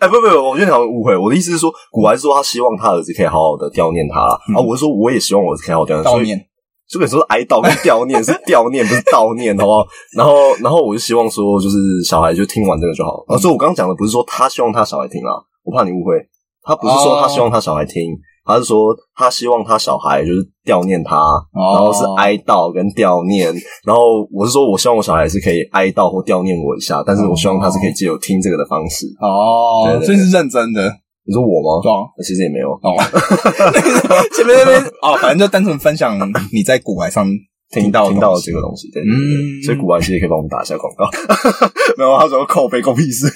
[0.00, 1.16] 哎，不不不，我觉得你好像误会。
[1.16, 6.04] 我的意思是说，古玩是说他希望他儿子可以好好的悼念他，啊，我是说我也希望我儿子可以好好地悼念。
[6.04, 6.46] 悼念，
[6.92, 9.86] 就跟你说哀悼跟悼念 是悼念，不是悼念，好不好？
[10.14, 11.76] 然后，然后我就希望说，就是
[12.06, 13.24] 小孩就听完这个就好。
[13.26, 15.32] 啊，所以我刚刚讲的不是说他希望他小孩听啊，
[15.64, 16.16] 我怕你误会。
[16.64, 18.12] 他不是说他希望他小孩听，
[18.44, 21.16] 他是说他希望他小孩就是悼念他，
[21.52, 23.52] 然后是哀悼跟悼念。
[23.84, 29.06] 然后我是说我希望我小孩是可以哀悼或悼念我一下，但是我希望他是可以借由听这个的方式。
[29.20, 30.88] 哦所以是认真的，
[31.24, 31.80] 你说我吗？
[31.82, 32.70] 对啊其实也没有。
[32.72, 32.96] 哦，
[34.36, 36.18] 前面那边 哦，反正就单纯分享
[36.52, 37.26] 你在古玩上
[37.70, 41.08] 听到的听到东西这个东西，对对对嗯所以古玩其实也可以帮我们打一下广告。
[41.96, 43.26] 没有，他说扣背扣屁事。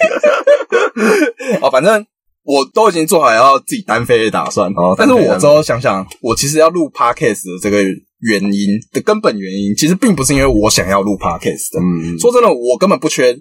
[1.63, 2.05] 哦，反正
[2.43, 4.71] 我都已经做好要自己单飞的打算。
[4.73, 7.79] 哦但是我之后想想，我其实要录 podcast 的这个
[8.21, 11.81] 原因的根本原因，其实并不是因为我想要录 podcast 的。
[11.81, 13.33] 嗯，说真的，我根本不缺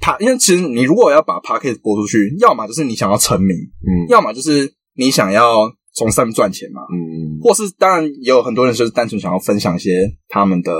[0.00, 4.08] p 因为其实你如果要把 podcast 播出去，要么就是你想要成名，嗯。
[4.08, 9.90] 要么就是你想要从上面赚钱嘛，嗯或是当然也有很多人就是单纯想要分享一些
[10.28, 10.72] 他们的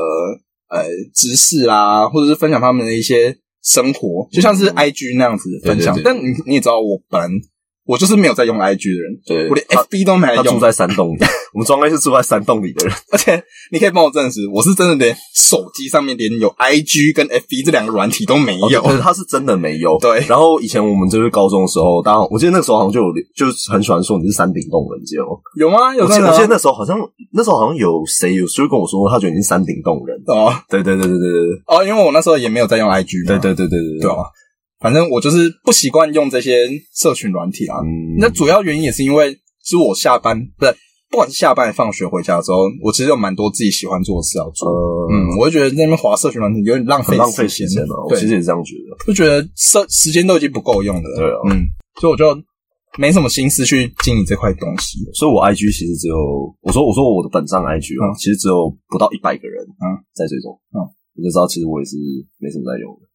[0.69, 5.95] 呃知识啦，或者是分享他们的一些生活，就像是 IG 那样子的分享。
[5.95, 6.15] 嗯对对对。
[6.15, 7.29] 但你你也知道，我本来
[7.91, 11.19] 我就是没有在用 IG 的人，对我连 FB 都没有用，他住在山洞里，
[11.53, 12.95] 我们庄该是住在山洞里的人。
[13.11, 18.81] 而且你可以帮我证实，我是真的连手机上面连有 IG 跟 FB 这两个软体都没有。
[18.81, 19.99] 可是他是真的没有。
[20.01, 25.31] 对然后以前我们就是高中的时候，当然我记得那个时候好像就有，就是很喜欢说你是山顶洞人，记得吗？
[25.57, 25.93] 有吗？
[25.97, 26.97] 有我记得我记得那时候好像
[27.33, 30.17] 那时候好像有谁有就跟我说，他觉得你是山顶洞人。
[30.27, 33.29] 哦对对对对对对哦，因为我那时候也没有在用 IG 嘛。
[33.29, 34.23] 对对对对对对啊，
[34.81, 37.77] 反正我就是不习惯用这些社群软体啊。
[37.85, 40.75] 嗯，那主要原因也是因为，是我下班不是，
[41.11, 44.69] 不管是下班、放学回家之后，我其实有蛮多自己喜欢做的事要做。
[44.71, 45.09] 呃。
[45.13, 49.05] 嗯，我就觉得在那边划社群软体有点浪费浪费时时间啊，我其，实也是这样觉得。
[49.07, 51.09] 就觉得社时间都已经不够用了。
[51.17, 51.39] 对啊。
[51.51, 51.67] 嗯，
[52.01, 52.25] 所以我就
[52.97, 54.99] 没什么心思去经营这块东西。
[55.13, 56.17] 所以我 IG 其实只有
[56.63, 58.15] 我说我说我的本账 IG 啊，嗯。
[58.17, 60.01] 其实只有不到一百个人嗯。
[60.15, 61.99] 在追踪，嗯，我就知道其实我也是
[62.39, 63.10] 没什么在用的，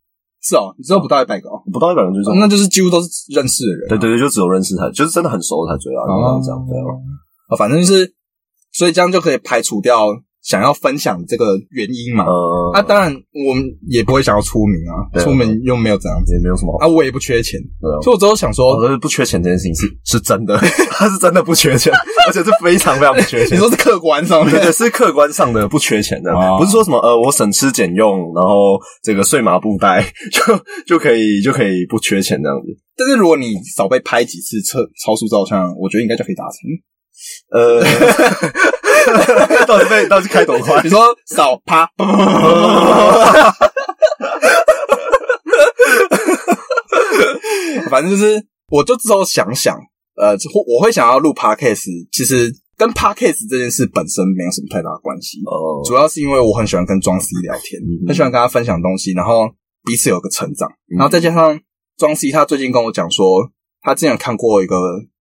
[0.46, 3.90] 是哦，你知道不到一百个哦，不到一百人追踪，那就是几乎都是认识的人啊。
[3.90, 6.40] 对对对，就只有认识才，就是真的很熟的才追啊，哦。
[6.44, 6.94] 这样对啊，
[7.50, 8.14] 哦，反正就是，
[8.72, 10.06] 所以这样就可以排除掉
[10.46, 12.24] 想要分享这个原因嘛。
[12.24, 13.12] 呃，啊，当然
[13.48, 17.60] 我们也不会想要出名啊，出名又没有怎样子也没有什么好，啊，我也不缺钱。
[18.04, 20.56] 所以我之后想说，不缺钱这件事情是是真的，
[20.92, 21.92] 他是真的不缺钱，
[22.28, 23.58] 而且是非常非常不缺钱。
[23.58, 30.42] 你说是客观上面对对，是客观上的不缺钱的，哦不是说什么呃我省吃俭用，然后这个睡麻布袋 就
[30.86, 32.68] 就可以就可以不缺钱这样子。
[32.96, 36.54] 但是如果你少被拍几次超超速照相，我觉得应该就可以达成。
[37.52, 37.82] 呃，
[39.68, 40.82] 到底被到底是开多快？
[40.84, 40.90] 你？
[40.90, 41.90] 说扫啪，
[47.90, 49.78] 反正就是，我就之后想想，
[50.16, 50.36] 呃，
[50.68, 55.40] 我会想要录 podcast，其实跟 podcast 这件事本身没有什么太大的关系。
[55.46, 55.82] 哦。
[55.86, 59.50] 主要是因为我很喜欢跟庄 C 聊天，嗯很喜欢跟他分享东西，然后
[59.86, 61.60] 彼此有个成长，嗯然后再加上
[61.98, 63.50] 庄 C 他最近跟我讲说，
[63.82, 64.76] 他之前有看过一个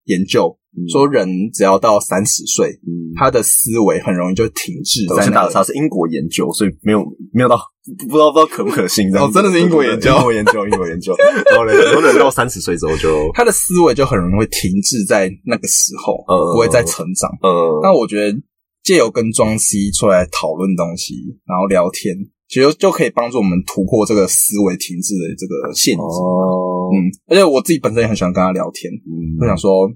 [0.05, 0.57] 研究，
[0.89, 5.23] 说人只要到三十岁，嗯，他的思维很容易就停滞我在那个。
[5.25, 6.99] 先打个岔，是英国研究，所以没有
[7.33, 7.57] 没有到
[7.99, 9.27] 不不知道不知道可不可信 这样。
[9.27, 11.15] 哦真的是英国研究英国研究，英国研究。
[11.51, 17.29] 然后呢，很多人到三十岁之后就他的思维就很容易会停滞在那个时候，呃不会再成长。
[17.41, 18.37] 嗯那我觉得
[18.83, 21.13] 借由跟庄 C 出来讨论东西，
[21.45, 22.13] 然后聊天，
[22.47, 26.03] 其实就可以帮助我们突破这个思维停滞的这个陷阱。
[26.03, 29.89] 哦，嗯，而且我自己本身也很喜欢跟他聊天，嗯我想说，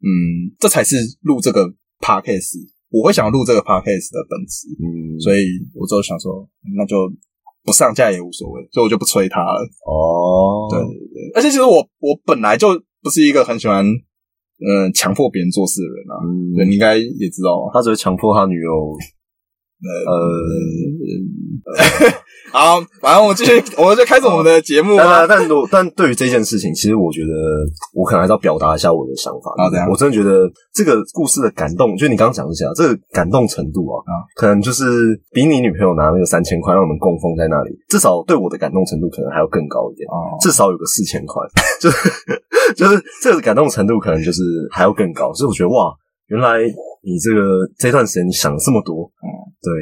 [0.00, 1.66] 嗯，这才是录这个
[2.00, 2.58] podcast，
[2.90, 5.44] 我会想录这个 podcast 的本质，嗯，所以
[5.74, 7.10] 我就想说，那就
[7.64, 9.60] 不上架也无所谓，所以我就不催他了。
[9.86, 12.68] 哦，对对对，而且其实我我本来就
[13.02, 17.68] 不是一个很喜欢嗯强迫别人做事的人啊，嗯，对，你应该也知道。
[17.72, 18.70] 他只会强迫他女友，
[20.06, 20.12] 呃，
[22.52, 25.26] 好，反正我继续， 我们就开始我们的节目但啊。
[25.28, 27.32] 但但但对于这件事情，其实我觉得
[27.92, 29.52] 我可能还是要表达一下我的想法。
[29.58, 40.06] 啊怎样我真的觉得这个故事的感动，就你刚刚讲一下，这个感动程度啊，啊可能就是比你女朋友拿那个三千块让我们供奉在那里，至少对我的感动程度可能还要更高一点。
[40.08, 41.42] 哦，至少有个四千块，
[41.80, 42.10] 就是
[42.74, 45.92] 就是这个感动程度可能就是还要更高，所以我觉得哇，
[46.28, 46.58] 原来
[47.04, 47.42] 你这个
[47.78, 49.28] 这段时间你想了这么多，嗯
[49.62, 49.72] 对，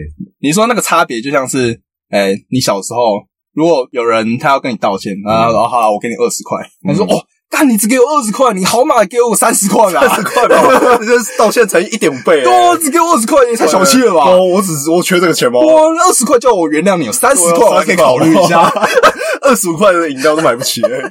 [0.40, 1.78] 你说那个差别就像是，
[2.14, 3.18] 哎、你小时候
[3.54, 10.56] 如果有人他要跟你道歉，啊，然后好了，我给你二十块，他说嗯哦，但你只给我二十块，你好马给我三十块啊， 三十块吧，
[11.04, 14.30] 这是道歉乘以一点五倍、欸，多只给我二十块，你太小气了吧？
[14.30, 15.58] 哦，我只是我缺这个钱吗？
[15.58, 18.62] 哇二十块叫我原谅你，三十块我还可以考虑一下。
[19.42, 21.10] 二十五块的饮料都买不起、欸。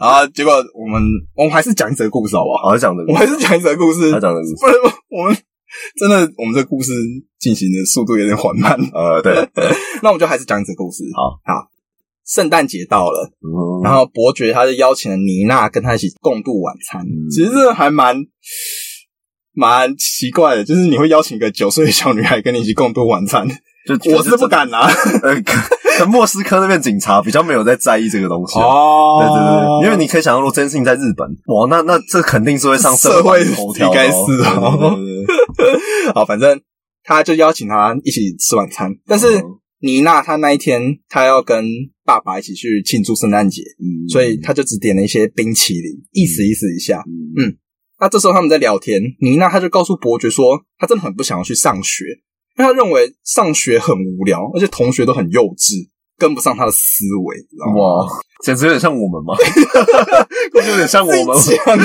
[0.00, 1.00] 啊，结果我们
[1.36, 2.70] 我们还是讲一则故事好不好？
[2.70, 4.76] 好，讲这个，我还是讲一则故事，他讲这个，不然
[5.10, 5.36] 我们
[5.98, 6.92] 真的我们这个故事
[7.38, 8.78] 进行的速度有点缓慢。
[8.92, 9.34] 呃，对，
[10.02, 11.04] 那我们就还是讲一个故事。
[11.14, 11.68] 好，好，
[12.26, 17.02] 圣诞节到了，嗯然后伯爵他就邀请了妮娜跟他一起共度晚餐。
[17.02, 18.16] 嗯其实这还蛮
[19.52, 23.46] 蛮奇怪的，就是你会邀请一个九岁的小女孩跟你一起共度晚餐，
[23.86, 24.88] 就我是不， 敢啊。
[25.22, 25.40] 呃，
[25.96, 28.66] 可莫斯科那边警察比较没有在在意这个东西啊。
[28.66, 34.16] 哦对对对，因为你可以想象，如果这件事情在日本，哇，那那这肯定是会上社会版头条的哦，应该是
[34.58, 35.13] 哦对对对对
[36.14, 36.60] 好，反正
[37.02, 39.60] 他就邀请他一起吃晚餐，但是嗯。
[39.80, 41.62] 妮娜她那一天她要跟
[42.06, 44.08] 爸爸一起去庆祝圣诞节，嗯。
[44.08, 47.04] 所以她就只点了一些冰淇淋，意思意思一下。
[47.06, 47.44] 嗯。
[47.44, 47.56] 嗯
[48.00, 52.06] 那这时候他们在聊天，妮娜她就告诉伯爵说，她真的很不想要去上学，
[52.56, 57.74] 因为她认为上学很无聊，而且同学都很幼稚，跟不上他的思维，你知道吗？
[58.04, 58.08] 哇，
[58.44, 59.34] 简直有点像我们嘛，
[60.54, 61.36] 有点像我们。
[61.38, 61.76] 自己讲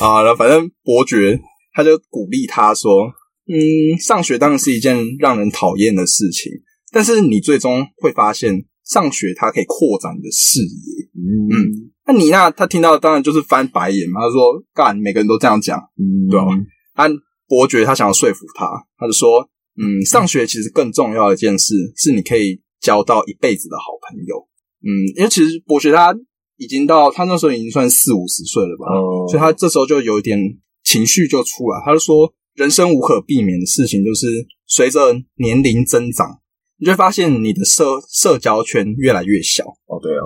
[0.00, 1.38] 啊，然后反正伯爵
[1.74, 3.06] 他就鼓励他说
[3.48, 6.50] ：“嗯，上学当然是一件让人讨厌的事情，
[6.92, 11.04] 但是你最终会发现，上学它可以扩展你的视野。
[11.16, 16.46] 嗯那妮娜她听到的当然就是翻白眼嘛，她说：‘干，每个人都这样讲。’嗯对啊
[16.94, 17.10] 但
[17.48, 18.66] 伯爵他想要说服他，
[18.98, 24.48] 他就说：‘嗯，上学其实更重要的一件事是你可以交到一辈子的好朋友。’
[24.86, 26.14] 嗯，因为其实伯爵他
[26.56, 29.26] 已经到他那时候已经算四五十岁了吧，哦。
[29.28, 30.38] 所以他这时候就有一点
[30.84, 34.26] 情绪就出来，他就说：人生无可避免的事情就是
[34.66, 36.40] 随着年龄增长，
[36.78, 40.22] 你就会发现你的社社交圈越来越小，哦，对啊，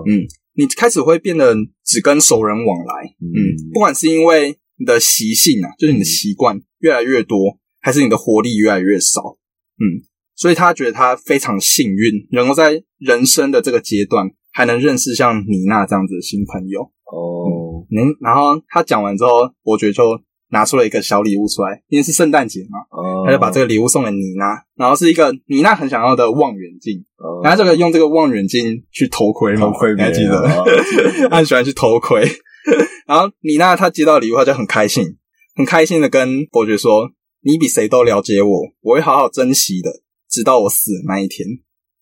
[0.54, 7.58] 你开始会变得只跟熟人往来，嗯，不管是因为你的习性啊，就是你的习惯越来越多，
[7.88, 9.38] 还是你的活力越来越少，
[9.80, 10.04] 嗯，
[10.36, 16.82] 所以他觉得他非常幸运，能够在人生的这个阶段还能认识像妮娜这样子的新朋友。
[16.82, 20.20] 哦，嗯，然后他讲完之后，伯爵就
[20.50, 30.44] 拿出了一个小礼物出来，因为是圣诞节嘛，哦他就把这个礼物送给妮娜，然后是一个妮娜很想要的望远镜，哦然后这个用这个望远镜去偷窥嘛，偷窥你还记得？
[30.44, 30.62] 啊
[31.30, 32.28] 他很喜欢去偷窥。
[33.08, 35.16] 然后妮娜她接到礼物，她就很开心，
[35.56, 37.10] 很开心的跟伯爵说
[37.42, 39.90] ：“你比谁都了解我，我会好好珍惜的，
[40.30, 41.46] 直到我死的那一天。”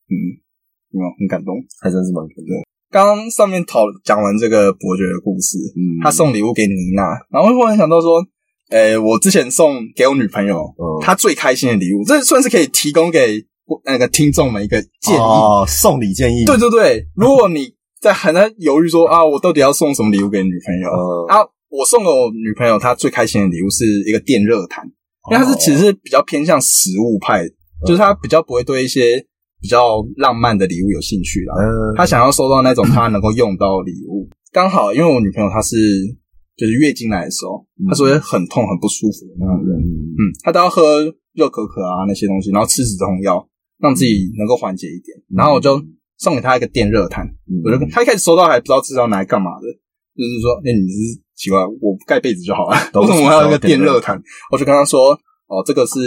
[0.09, 0.15] 嗯，
[0.93, 1.57] 有没有很感动？
[1.81, 2.65] 还真是蛮感动。
[2.91, 8.25] 刚刚上面讨讲完这个伯爵的故事，嗯他送礼物给妮娜，然后忽然想到说，
[8.71, 13.45] 诶、我之前送给我女朋友，嗯她最开心的礼物，这算是可以提供给
[13.85, 15.19] 那个听众们一个建议。
[15.19, 20.89] 哦，送礼建议，对对对，如果你在还在犹豫说啊，我到底要送什么礼物给女朋友？
[20.89, 24.85] 嗯啊，我送给我女朋友，她最开心的礼物是一个电热毯，
[25.31, 27.47] 因为他是其实是比较偏向实物派，
[27.87, 29.25] 就是他比较不会对一些
[29.61, 31.55] 比较浪漫的礼物有兴趣啦。
[31.97, 34.29] 他，想要收到那种他能够用到的礼物。
[34.53, 35.77] 刚好因为我女朋友她是
[36.57, 37.89] 就是月经来的时候，嗯。
[37.89, 39.85] 她说会很痛很不舒服的那种人，嗯。
[39.85, 41.05] 嗯，她都要喝
[41.35, 43.47] 热可可啊那些东西，然后吃止痛药，
[43.79, 45.17] 让自己能够缓解一点。
[45.37, 45.83] 然后我就
[46.19, 47.61] 送给她一个电热毯，嗯。
[47.65, 49.67] 我就她一开始收到还不知道这是要拿来干嘛的，
[50.17, 54.21] 就是说，哎、你是奇怪，我盖被子就好了， 为什么我要一个电热毯？
[54.51, 55.13] 我就跟他说，
[55.47, 56.01] 哦，这个是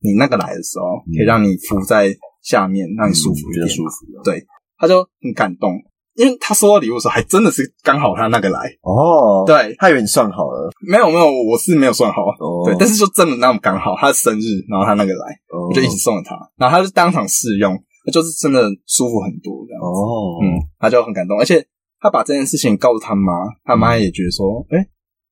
[0.00, 4.06] 你那个来的时候，可以让你敷在下面，让你舒服一点，觉得舒服。
[4.16, 4.44] 的对，
[4.78, 5.74] 他就很感动，
[6.14, 8.60] 因为他收到礼物的时候还真的是刚好他那个来。
[8.82, 10.70] 哦，，对，他以为你算好了。
[10.88, 12.62] 没有没有，我是没有算好，哦。
[12.62, 17.72] 哦，对，但是就真的那么刚好，他的生日，然后他那个来，哦我就一直送了他，然后他就当场试用，
[18.06, 19.86] 那就是真的舒服很多这样子。
[19.86, 20.46] 哦，嗯，
[20.78, 21.64] 他就很感动，而且
[22.00, 23.32] 他把这件事情告诉他妈，
[23.64, 24.80] 他妈也觉得说，哎、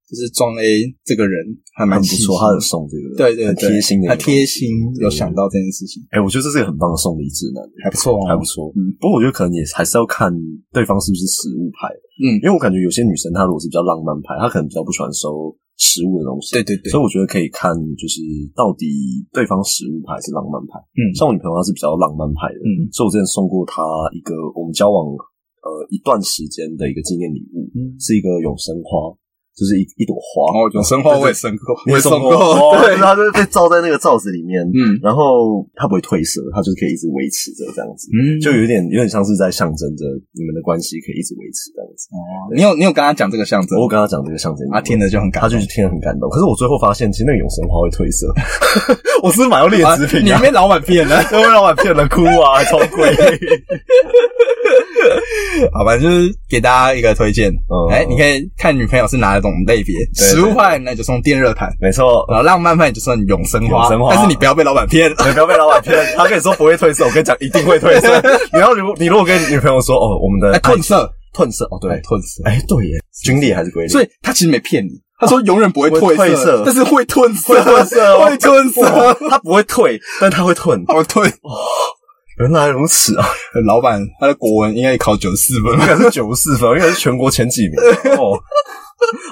[0.08, 1.32] 就是庄 A 这个人
[1.74, 4.68] 还蛮不错，他有送这个，很对对对，贴心的，他贴心
[5.00, 8.72] 有想到这件事情，哎、我觉得这是一个很棒的送礼指南，还不错哦，还不错。
[8.76, 8.92] 嗯。
[9.00, 10.28] 不过我觉得可能也还是要看
[10.72, 11.88] 对方是不是食物派，
[12.20, 16.52] 嗯，因为我感觉有些女生她如果是比较浪漫派，她可能比较不喜欢收食物的东西。
[16.52, 16.92] 对对对。
[16.92, 18.20] 所以我觉得可以看就是
[18.52, 18.88] 到底
[19.32, 20.76] 对方食物派还是浪漫派。
[20.96, 21.16] 嗯。
[21.16, 22.88] 像我女朋友她是比较浪漫派的，嗯。
[22.92, 23.80] 所以我之前送过她
[24.12, 25.16] 一个我们交往
[25.68, 29.12] 呃一段时间的一个纪念礼物，嗯是一个永生花，
[29.52, 30.48] 就是一一朵花。
[30.56, 32.32] 哦，永生花我也生过，我也生过，
[32.80, 42.08] 对，它就是被罩在那个罩子里面，嗯然后它不会褪色，它就是可以一直维持着这样子，嗯，就有点有点像是在象征着你们的关系可以一直维持这样子。
[42.16, 42.16] 哦，
[42.56, 46.30] 你有你有跟他讲这个象征，我跟他讲这个象征，他听了就很感他就是听得很感动。
[46.30, 48.30] 可是我最后发现，其实那个永生花会褪色，
[49.22, 50.38] 我是不是买到劣啊质品啊？
[50.38, 51.18] 你被老板骗了。
[51.30, 53.10] 都被老板骗了，哭啊，超贵。
[55.72, 64.14] 好吧，就是给大家一个推荐，嗯哎、你可以看女朋友是哪种类别，对食物派那就送电热毯，没错，然后浪漫派就送永生花，永生花。
[64.14, 65.10] 但是你不要被老板骗。
[65.10, 68.22] 你不要被老板骗， 他跟你说不会褪色，我跟你讲一定会褪色。
[68.52, 74.90] 你要如你如果跟女朋友说哦，我们的哎，褪色，褪色哦，对，褪色，哎对耶，军力还是归零，所以他其实没骗你，
[75.20, 76.62] 他说永远不会会褪褪色。
[76.64, 78.26] 但是会褪色，会褪色哦。
[78.26, 80.84] 会褪色，哇他不会退，但他会褪。
[80.86, 81.30] 他会褪。
[82.40, 83.26] 原来如此啊！
[83.66, 87.78] 老板他的国文应该也考九十四分应，该是九十四分，应该是全国前几名
[88.16, 88.38] 哦。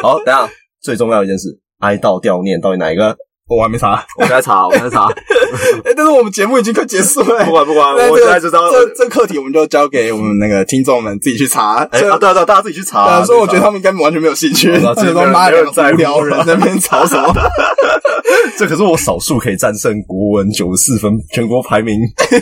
[0.02, 0.48] 好，等一下
[0.80, 3.16] 最重要的一件事，哀悼悼念到底哪一个？
[3.48, 4.04] 我还没查。
[4.18, 5.06] 我在查，我在查，
[5.84, 8.70] 哎，但是我们节目已经快结束了，不管不管，我现在就知道。
[8.70, 11.84] 这这课题我们就交给我们那个听众们自己去查。
[11.86, 17.32] 对啊对啊，大家自己去查所以我觉得他们应该完全没有兴趣，我知道这说其实没有妈两个没有人在乎无聊人 在那边吵什么？
[17.32, 17.48] 查
[18.58, 21.94] 这可是我少数可以战胜国文九十四分全国排名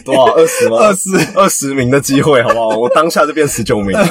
[0.04, 0.78] 多少二十吗？
[0.78, 2.68] 二十二十名的机会，好不好？
[2.78, 4.06] 我当下就变十九名了。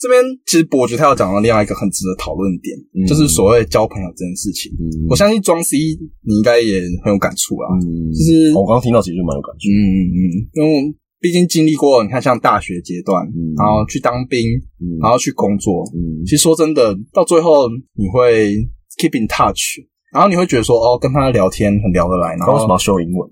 [0.00, 4.72] 这边其实伯爵他要讲到另外一个很值得讨论的点，嗯就是所谓交朋友这件事情。
[4.72, 7.68] 嗯我相信庄 C 你应该也很有感触啊。
[7.76, 9.68] 嗯就是我刚刚听到其实就蛮有感触。
[9.68, 10.22] 嗯嗯嗯，
[10.54, 14.48] 因为毕竟经历过，你看像大学阶段，嗯然后去当兵，
[14.80, 18.56] 嗯然后去工作，嗯其实说真的，到最后你会
[18.96, 19.84] keep in touch，
[20.14, 23.28] 然后你会觉得说，哦，跟他聊天很聊得来，然后那为什么要修英文？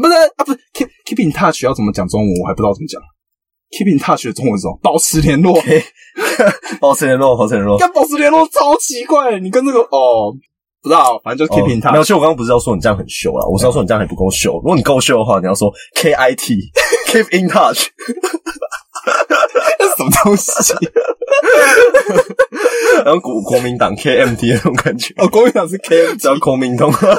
[0.00, 3.02] 不是啊，不是 keep keep in touch 要怎么讲中文，我还不知道怎么讲。
[3.72, 4.78] Keep in touch 的中文是什么？
[4.82, 5.54] 保持联络，
[6.80, 7.78] 保持联络，保持联络。
[7.78, 10.32] 跟保持联络超奇怪，你跟这个哦，
[10.82, 11.92] 不知道，反正就是 keep in 哦没有，touch。
[11.92, 14.52] 没有其实我刚刚不是要说你这样很秀啦，我是要说你这样还不够秀。
[14.54, 16.54] 如果你够秀的话，你要说 K I T
[17.08, 17.86] keep in touch，
[20.22, 20.74] 东西？
[23.04, 27.16] 然后国国民党 K M T 那种感觉，哦，国民党是 K，只要国民通，真假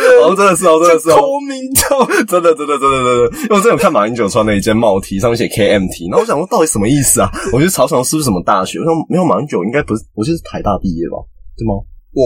[0.00, 0.08] 的？
[0.24, 1.84] 哦，真的是哦，真的是哦，国民党。
[2.26, 7.30] 真的，真的，真的，真的，因为我之前有看马英九穿的一件帽 T，上面写 KMT，然后我想说到底什么意思啊？
[7.52, 8.78] 我就朝想是不是什么大学？
[8.78, 11.16] 我想没有，马英九应该不是，我记得是台大毕业吧？
[11.58, 11.74] 对吗？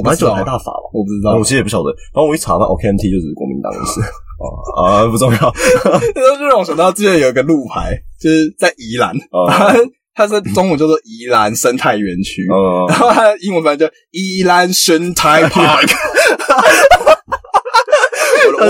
[0.04, 0.90] 马英九我不知道，台大法吧？
[0.92, 1.42] 我不知道我。
[1.42, 4.00] 其实也不晓得，然后我一查到 OKMT 就只是国民党的事
[4.38, 5.38] 啊啊，不重要。
[6.14, 9.74] 这就让我想到之前有一个路牌，就是在宜兰， 啊，
[10.14, 15.90] 它是中文叫做宜兰生态园区，呃 然后它的英文版叫宜兰生态 Park。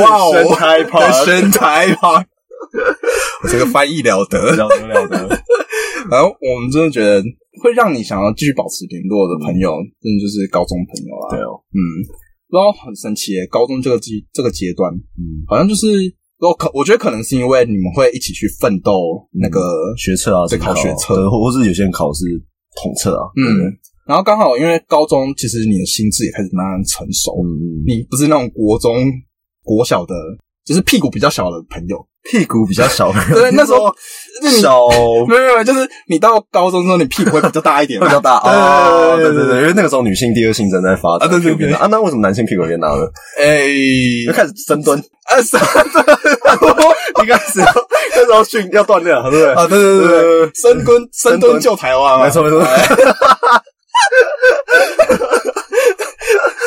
[0.01, 2.25] 哇哦，生态 park 生态 Park，
[3.43, 4.39] 我这个翻译了得。
[4.55, 5.16] 了得了得，
[6.11, 7.23] 然后我们真的觉得
[7.62, 9.71] 会让你想要继续保持联络的朋友，
[10.03, 11.29] 真的就是高中朋友啦。
[11.31, 11.81] 对哦，嗯，
[12.51, 15.87] 然后很神奇耶，高中这个阶这个阶段，嗯，好像就是，
[16.39, 18.93] 我可我觉得可能是因为你们会一起去奋斗
[19.33, 19.61] 那个
[19.97, 21.29] 学测啊，对考学测。
[21.31, 22.25] 或或是有些人考是
[22.83, 23.69] 统测啊，嗯，
[24.07, 29.05] 然后刚好因为高中其实你的心智也开始慢慢成熟，嗯嗯，你不是那种国中、
[29.63, 30.15] 国小的，
[30.65, 31.99] 就是屁股比较小的朋友。
[32.31, 33.93] 屁股比较小，对，那时候
[34.61, 34.87] 小。
[35.26, 41.72] 没有没有，就是你到高中之后，你屁股会比较大一点，会 比较大啊，对对对因为那个时候女性第二性正在发展啊对对对。
[41.72, 43.07] 啊，那为什么男性屁股会变大呢？
[43.41, 43.66] 哎，
[44.26, 44.99] 就开始深蹲，
[45.29, 45.59] 啊深
[45.93, 46.05] 蹲，
[47.24, 47.66] 一开始要
[48.16, 49.55] 那时候训要锻炼了，对不对？
[49.55, 52.61] 啊对对对对，深蹲深蹲救台湾嘛，没错没错。
[52.61, 52.89] 哎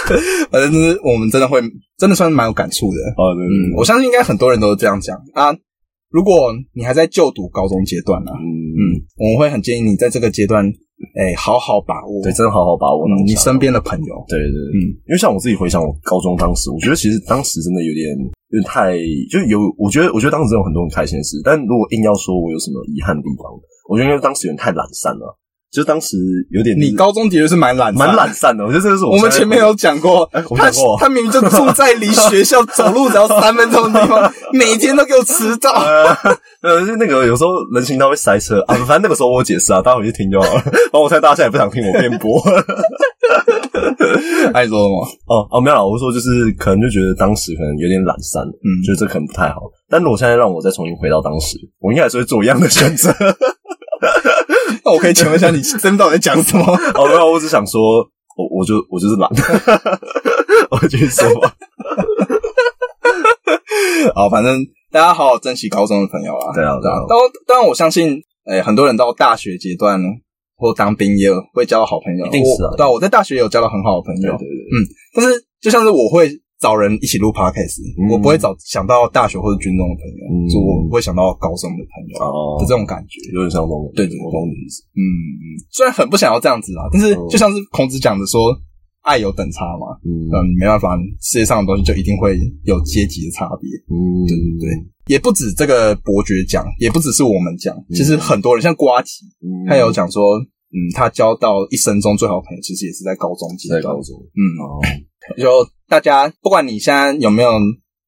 [0.52, 1.62] 反正就是我们真的会，
[1.98, 2.98] 真的算是蛮有感触的。
[3.18, 5.18] 哦，对嗯，我相信应该很多人都是这样讲。
[5.34, 5.56] 啊。
[6.12, 8.44] 如果你还在就读高中阶段呢、啊，嗯。
[8.44, 10.60] 嗯，我们会很建议你在这个阶段，
[11.16, 14.92] 哎、好好把握，对，真的好好把握你身边的朋友，对对对，嗯。
[15.08, 18.12] 因为像我自己回想我高中当时，我觉得其实当时真的有点
[18.52, 18.92] 有点太，
[19.32, 23.48] 就有我觉得我觉得当时真的有很多很开心的事，但如果硬要说我有什么遗憾的地方，
[23.88, 25.32] 我觉得因为当时有点太懒散了，
[25.72, 26.18] 就是当时
[26.50, 35.72] 有点你高中的确是蛮懒散蛮懒散的，我觉得这个是我们前面有讲过，他我讲过他明明就住在离学校走路只要三分钟的地方，每天都给我迟到。
[35.82, 36.14] 呃，
[36.62, 40.62] 呃，就那个有时候人行道会塞车啊，反正那个时候我解释啊，大家回去听就好了。
[40.92, 42.42] 然后我猜大家现在也不想听我辩驳。
[44.54, 45.08] 爱说什么？
[45.28, 49.62] 哦哦，没有啦，我是说就是可能就觉得当时可能有点懒散，嗯觉得这可能不太好。
[49.90, 53.10] 但如果现在让我再重新回到当时，我应该还是会做一样的选择。
[54.84, 56.66] 那我可以请问一下，你真到底在讲什么？
[56.96, 57.82] 哦，没有，我只想说，
[58.36, 59.30] 我我就我就是懒，
[60.72, 61.54] 我继续说吧。
[64.16, 64.60] 好，反正
[64.92, 66.54] 大家好好珍惜高中的朋友啊。
[66.54, 70.00] 对啊对啊当当然，我相信，诶、很多人到大学阶段
[70.58, 74.32] 或当兵也有会交到好朋友，一定是啊我对啊，我在大学也有交到很好的朋友。
[74.38, 76.30] 对对对，但是就像是我会
[76.62, 78.14] 找人一起录 podcast，、嗯。
[78.14, 80.48] 我不会找想到大学或者军中的朋友，嗯。
[80.48, 82.62] 就我不会想到高中的朋友哦。
[82.62, 83.20] 的这种感觉。
[83.34, 84.22] 有点像那种，对对对。
[84.24, 84.86] 我懂你意思。
[84.94, 85.02] 嗯，
[85.74, 87.28] 虽然很不想要这样子啦，但是嗯。
[87.28, 88.54] 就像是孔子讲的说，
[89.02, 89.98] 爱有等差嘛。
[90.06, 90.30] 嗯。
[90.30, 93.66] 嗯，没办法，世界上的东西就一定会有阶级的差别。
[93.90, 99.66] 嗯，对对对，也不止这个伯爵讲，也不只是我们讲，其实很多人像瓜吉，嗯。
[99.68, 100.22] 他有讲说，
[100.72, 103.82] 嗯，他交到一生中最好的朋友，其实也是在高中阶段。
[103.82, 104.80] 在高中嗯，哦，
[105.38, 107.52] 就大家不管你现在有没有，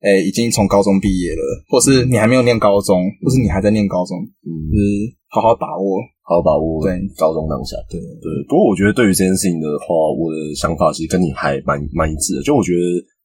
[0.01, 6.01] 诶、已经从高中毕业了，或是你还没有念高中，或是你还在念高中，就嗯，是好好把握。
[6.25, 7.75] 好好把握对高中当下。
[7.91, 12.41] 对对，不过我觉得对于这件事情的话，我的想法其实跟你还蛮蛮一致的。
[12.41, 12.79] 就我觉得，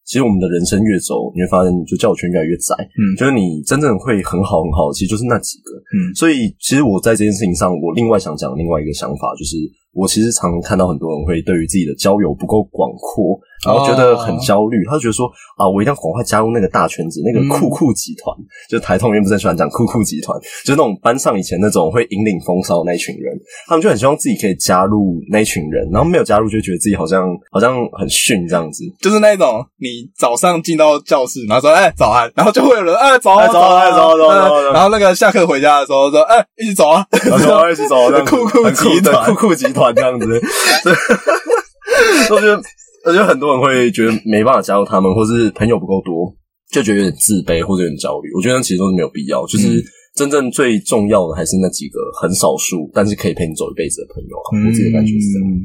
[0.09, 2.73] 其实我们的人生越走，你会发现，就交友圈越来越窄。
[2.97, 5.77] 嗯就是你真正会很好很好的，其实就是那几个。
[5.93, 9.61] 嗯所以，其实我在这件事情上，我另外想讲另外一个想法，就是
[9.99, 14.85] 我其实常看到很多人会对于自己的交友不够广阔，然后觉得很焦虑。
[14.87, 15.27] 他就觉得说
[15.57, 18.35] 啊，我一定要赶快加入那个大圈子，那个嗯酷酷集团。
[18.71, 23.37] 就台通原不是很喜欢讲酷酷集团，就是那种班上以前那种会引领风骚的那一群人，
[23.67, 28.85] 他们就很希望自己可以加入那一群人，然后没有加入就觉得自己好像好像很逊这样子。
[29.01, 40.27] 就是那种你早上进到教室，然后说哎早安，然后就会有人哎早安哎早安安早安早安早 安嗯然后那个下课回家的时候说哎一起走啊， 然后就 一起走，酷酷集团酷酷集团这样子。
[40.27, 40.93] 对，
[42.31, 42.63] 我觉得，
[43.07, 46.35] 我觉得很多人会觉得没办法加入他们，或是朋友不够多，
[46.71, 48.31] 就觉得有点自卑或者有点焦虑。
[48.35, 49.83] 我觉得其实都是没有必要，就是
[50.15, 54.67] 真正最重要的还是那几个很少数，但是可以陪你走一辈子的朋友啊。
[54.67, 55.49] 我自己的感觉是这样。
[55.49, 55.61] 嗯，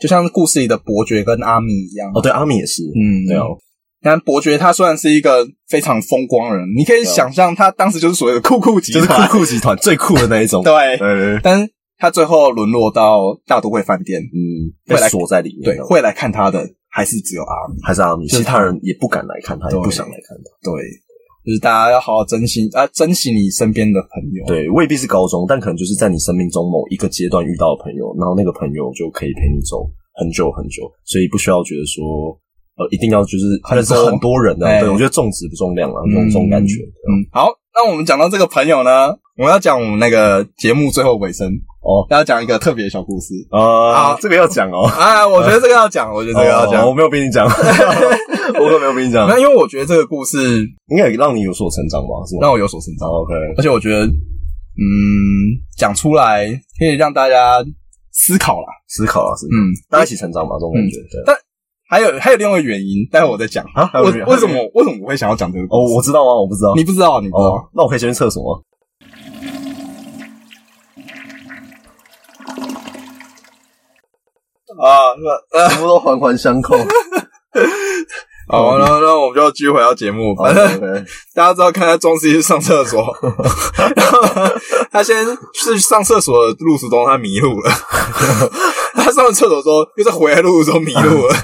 [0.00, 2.10] 就像故事里的伯爵跟阿米一样。
[2.14, 3.56] 哦，对，阿米也是，嗯，对哦，
[4.02, 10.62] 但伯爵他虽然是一个非常风光的人，你可以想象他当时就是所谓的酷酷集就是团，酷酷集团最酷的那一种。
[10.64, 11.68] 对，对对，但是
[11.98, 15.76] 他最后沦落到大都会饭店，嗯，会来被锁在里面。
[15.76, 20.70] 对，会来看他的还是只有阿米，还是阿米，其他人也不敢来看他，也不想来看他。
[20.70, 20.72] 对，
[21.44, 32.04] 就是大家要好好珍惜啊，珍惜你身边的朋友，，对，未必是高中，但可能就是在你生命中某一个阶段遇到的朋友，然后那个朋友就可以陪你走很久很久，所以不需要觉得说，
[32.76, 34.66] 呃，一定要就是很多认识很多人的。
[34.66, 36.74] 哎对，我觉得重质不重量啊，这种这种感觉。
[37.08, 41.50] 嗯，好，那我们讲到这个朋友呢，我们要讲我们那个节目最后尾声
[41.86, 47.46] 哦，要讲一个特别的小故事啊好，这个要讲哦，啊，我觉得这个要讲，我觉得这个要讲哦，我没有逼你讲，
[48.58, 52.08] 我可没有逼你讲，那因为我觉得这个故事应该也让你有所成长吧？
[52.26, 52.40] 是吗？
[52.42, 56.46] 让我有所成长，OK，而且我觉得，嗯，讲出来
[56.78, 57.64] 可以让大家
[58.12, 58.66] 思考啦。
[58.88, 60.96] 思考啦，是，嗯，大家一起成长吧，这种感觉。
[60.96, 61.36] 对但
[61.88, 64.24] 还有还有另外一个原因，待会我再讲啊还有为什么
[64.74, 66.74] 为什么我会想要讲这个故哦，我知道啊，我不知道。
[66.74, 67.50] 你不知道，你不知道。
[67.50, 68.60] 哦，那我可以先去厕所吗？
[74.78, 75.14] 啊，
[75.70, 76.76] 全部都环环相扣。
[78.48, 80.32] 好，那那我们就继续回到节目。
[80.36, 80.64] 反正
[81.34, 83.04] 大家知道，看他庄司机去上厕所，
[83.96, 84.52] 然后呢
[84.92, 88.48] 他先是上厕所的路途中他迷路了，他
[89.16, 91.34] 上完厕所之后又在回来路途中迷路了。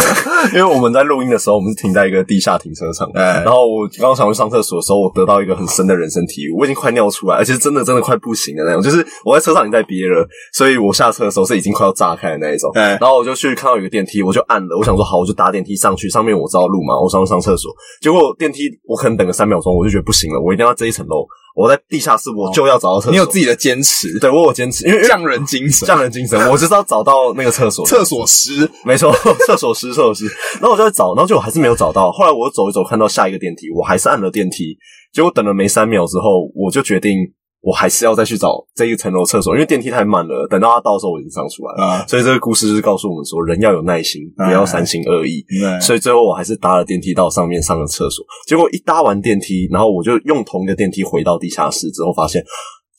[0.52, 3.08] 因为我们在录音的时候，我们是停在一个地下停车场。
[3.14, 8.82] 哎然后我刚刚想去上厕所的时候，我得到一个很深的人生体悟，我已经快尿出来，而且真的真的快不行的那种。
[8.82, 12.70] 就是我在车上已经在憋了，所以我下车的时候是已经快要炸开的那一种。
[12.74, 17.72] 哎然后我就去看到有个电梯，我就按了，我想说好，我就搭电梯上去，上面我知道路嘛，我上去上厕所。
[18.02, 21.24] 结果电梯我可能等个三秒钟，我就觉得不行了，我一定要这一层楼，
[21.54, 23.12] 我在地下室我就要找到厕所。
[23.12, 27.84] 你有自己的坚持，对我有坚持，因为匠人精神，匠人精神，我就是要找到那个厕所。
[27.86, 28.68] 厕所师。
[28.84, 29.12] 没错，
[29.46, 30.26] 厕所师，厕所师。
[30.54, 32.10] 然后我就在找，然后结果还是没有找到。
[32.10, 34.76] 后来我走一走，看到下一个电梯，我还是按了电梯。
[35.12, 37.18] 结果等了没三秒之后，我就决定，
[37.62, 40.46] 我还是要再去找这一层楼厕所，因为电梯太慢了。
[40.50, 41.84] 等到他到的时候，我已经上出来了。
[41.92, 45.44] 啊，所以这个故事就是告诉我们说，人要有耐心，不要三心二意。
[45.48, 48.24] 对所以最后我还是搭了电梯到上面上了厕所。
[48.48, 52.42] 结果一搭完电梯，然后我就用同一个电梯回到地下室之后，发现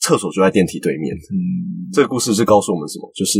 [0.00, 1.14] 厕所就在电梯对面。
[1.14, 3.10] 嗯，这个故事是告诉我们什么？
[3.14, 3.38] 就是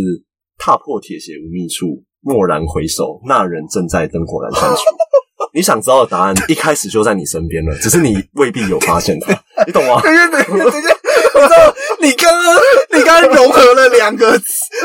[0.58, 4.82] 踏破铁鞋无觅处，蓦然回首，那人正在灯火阑珊处。
[5.54, 9.32] 你想知道的答案一开始就在你身边了，只是你未必有发现它，
[9.64, 10.00] 你懂吗？
[10.02, 10.88] 等一下，等一下，等一下，
[11.44, 11.74] 你知道
[12.04, 12.54] 你刚刚
[12.98, 14.38] 你刚刚融合了两个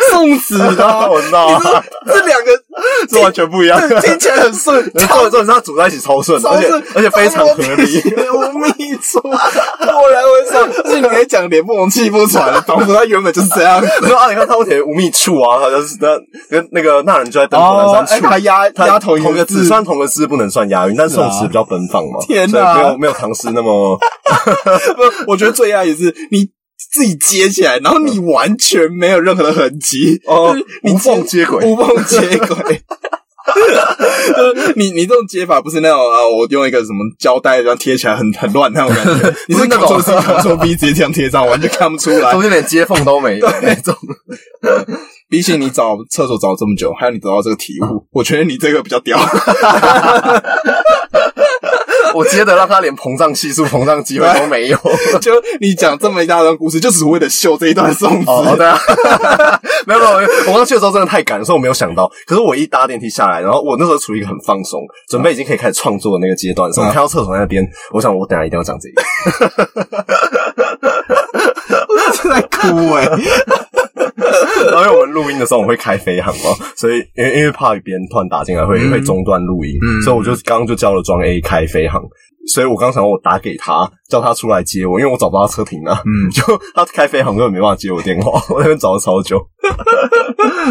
[0.10, 1.08] 宋词，你知道吗？
[1.12, 2.52] 我知道啊这两个
[3.10, 3.80] 是完全不一样。
[3.90, 8.02] 这听起来很顺，重点重点是它组在一起超顺，而且而且非常合理。
[8.32, 16.18] 无秘处，果然回首，而且你还讲脸 不红气不喘的，仿佛他原本就是这样说啊，你看踏破铁鞋无觅处啊，他就是那
[16.50, 18.26] 跟那个那人就在灯火阑珊处。
[18.28, 22.20] 哎他压它压头同个字，虽然同个字不能算押韵，但宋词比较奔放嘛。
[22.28, 23.98] 天哪所以没有没有唐诗那么
[24.96, 26.48] 不，我觉得最压也是你
[26.92, 32.82] 自己接起来，然后你完全没有任何的痕迹，哦你无缝接轨无缝接轨。
[33.50, 42.42] 就 是你你这种接法不是那种啊，我用一个什么胶带这样贴起来很很乱那种感觉， 你是那种 Ctrl C Ctrl V 直接这样贴上，完全看不出来中。
[42.44, 43.96] 间连接缝都没有 那种。
[45.30, 49.18] 比起你找厕所找这么久，还有你得到这个体悟，我觉得你这个比较屌。
[52.16, 54.78] 我接的让他连膨胀系数、膨胀机会 都没有。
[55.22, 58.30] 就你讲这么一大段故事，就只是为了秀这一段宋词。
[58.30, 58.80] 哦，对啊，
[59.86, 62.12] 没有没有，我刚去的时候真的太赶，所以我没有想到。
[62.26, 69.02] 可是我一搭电梯下来，然后我那时候处于一个很放松，准备已经可以开始创作的那个阶段的时候，我看到厕所那边，我想我等一下一定要讲这个。
[72.30, 73.06] 在哭哎、
[74.66, 82.02] 然后因为我们录音的时候我们会开飞行嘛， 所以因为因为怕别人突然打进来会、嗯会中断录音，嗯所以我就刚刚就叫了装 A 开飞航。
[82.48, 85.94] 所以我刚想我打给他，叫他出来接我，因为我找不到车停了。
[86.06, 86.42] 嗯 就
[86.74, 89.38] 他开飞航根本没办法接我电话， 我那边找了超久。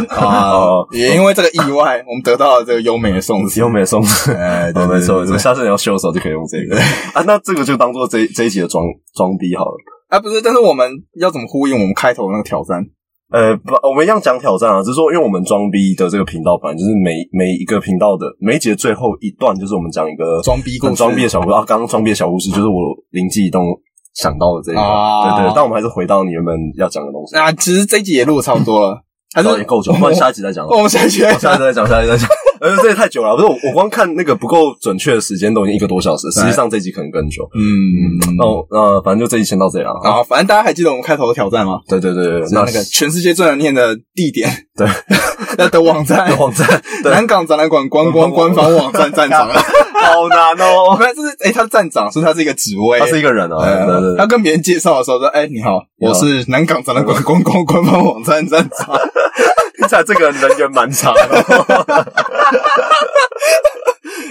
[0.09, 3.61] 啊哦，也因为这个意外，我们得到了这个优美的宋词。
[3.61, 4.03] 又没送，
[4.35, 5.39] 哎，对哦，没错，没错。
[5.39, 6.81] 下次你要修的时候就可以用这个
[7.12, 7.22] 啊。
[7.26, 9.74] 那这个就当做这这一集的装装逼好了。
[10.09, 12.83] 啊，不是，但是我们要怎么呼应我们开头的那个挑战？
[13.31, 21.62] 呃，不，我们一样讲挑战啊，只是说，因为我们装逼的这个频道本来就是每每一个频道的每一集的最后一段，就是我们讲一个装逼故事很装逼的小故事啊。
[21.66, 23.66] 刚刚装逼的小故事就是我灵机一动
[24.14, 25.53] 想到的这个，啊对对。
[25.55, 29.03] 但我们还是回到你原本要讲的东西，啊，其实这一集也录的差不多了，
[29.35, 30.70] 还是也够久，不然下一集再讲啊。
[30.76, 32.29] 我们下一集再讲下一集再讲，下一集再讲。
[32.61, 37.49] 呃，这也太久了，不是我，我光看那个不够准确的时间都已经一个多小时，实际上这集可能更久。
[37.55, 40.24] 嗯，那我呃，反正就这一集先到这里啊。
[40.29, 41.79] 反正大家还记得我们开头的挑战吗？
[41.87, 44.89] 对对对对，是那个全世界最难念的地点对
[45.57, 49.49] 的的网站，网站南港展览馆观光官方网站站长。
[49.99, 50.94] 好难哦。
[50.99, 58.96] 不是，这是哎，他是站长，所以他是一个职位，他是一个人啊，呃对对对，他跟别人介绍的时候说：“哎，你好，我是南港展览馆观光官方网站站长。
[59.78, 61.22] 听起来这个人人缘蛮差的。”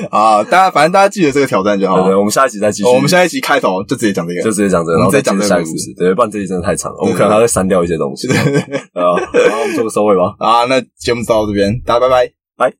[0.12, 2.18] 啊，大家反正大家记得这个挑战就好对对，了。
[2.20, 2.90] 我们下一集再继续。
[2.90, 5.94] 哦我们下一集开头就直接讲这个，就直接讲这个，然后再讲下一个故事。
[5.98, 8.28] 对，不然这集真的太长了，我们可能还会删掉一些东西。
[8.30, 10.36] 啊，然后我们做个收尾吧。
[10.40, 12.10] 啊，那节目就到这边，大家拜
[12.58, 12.74] 拜。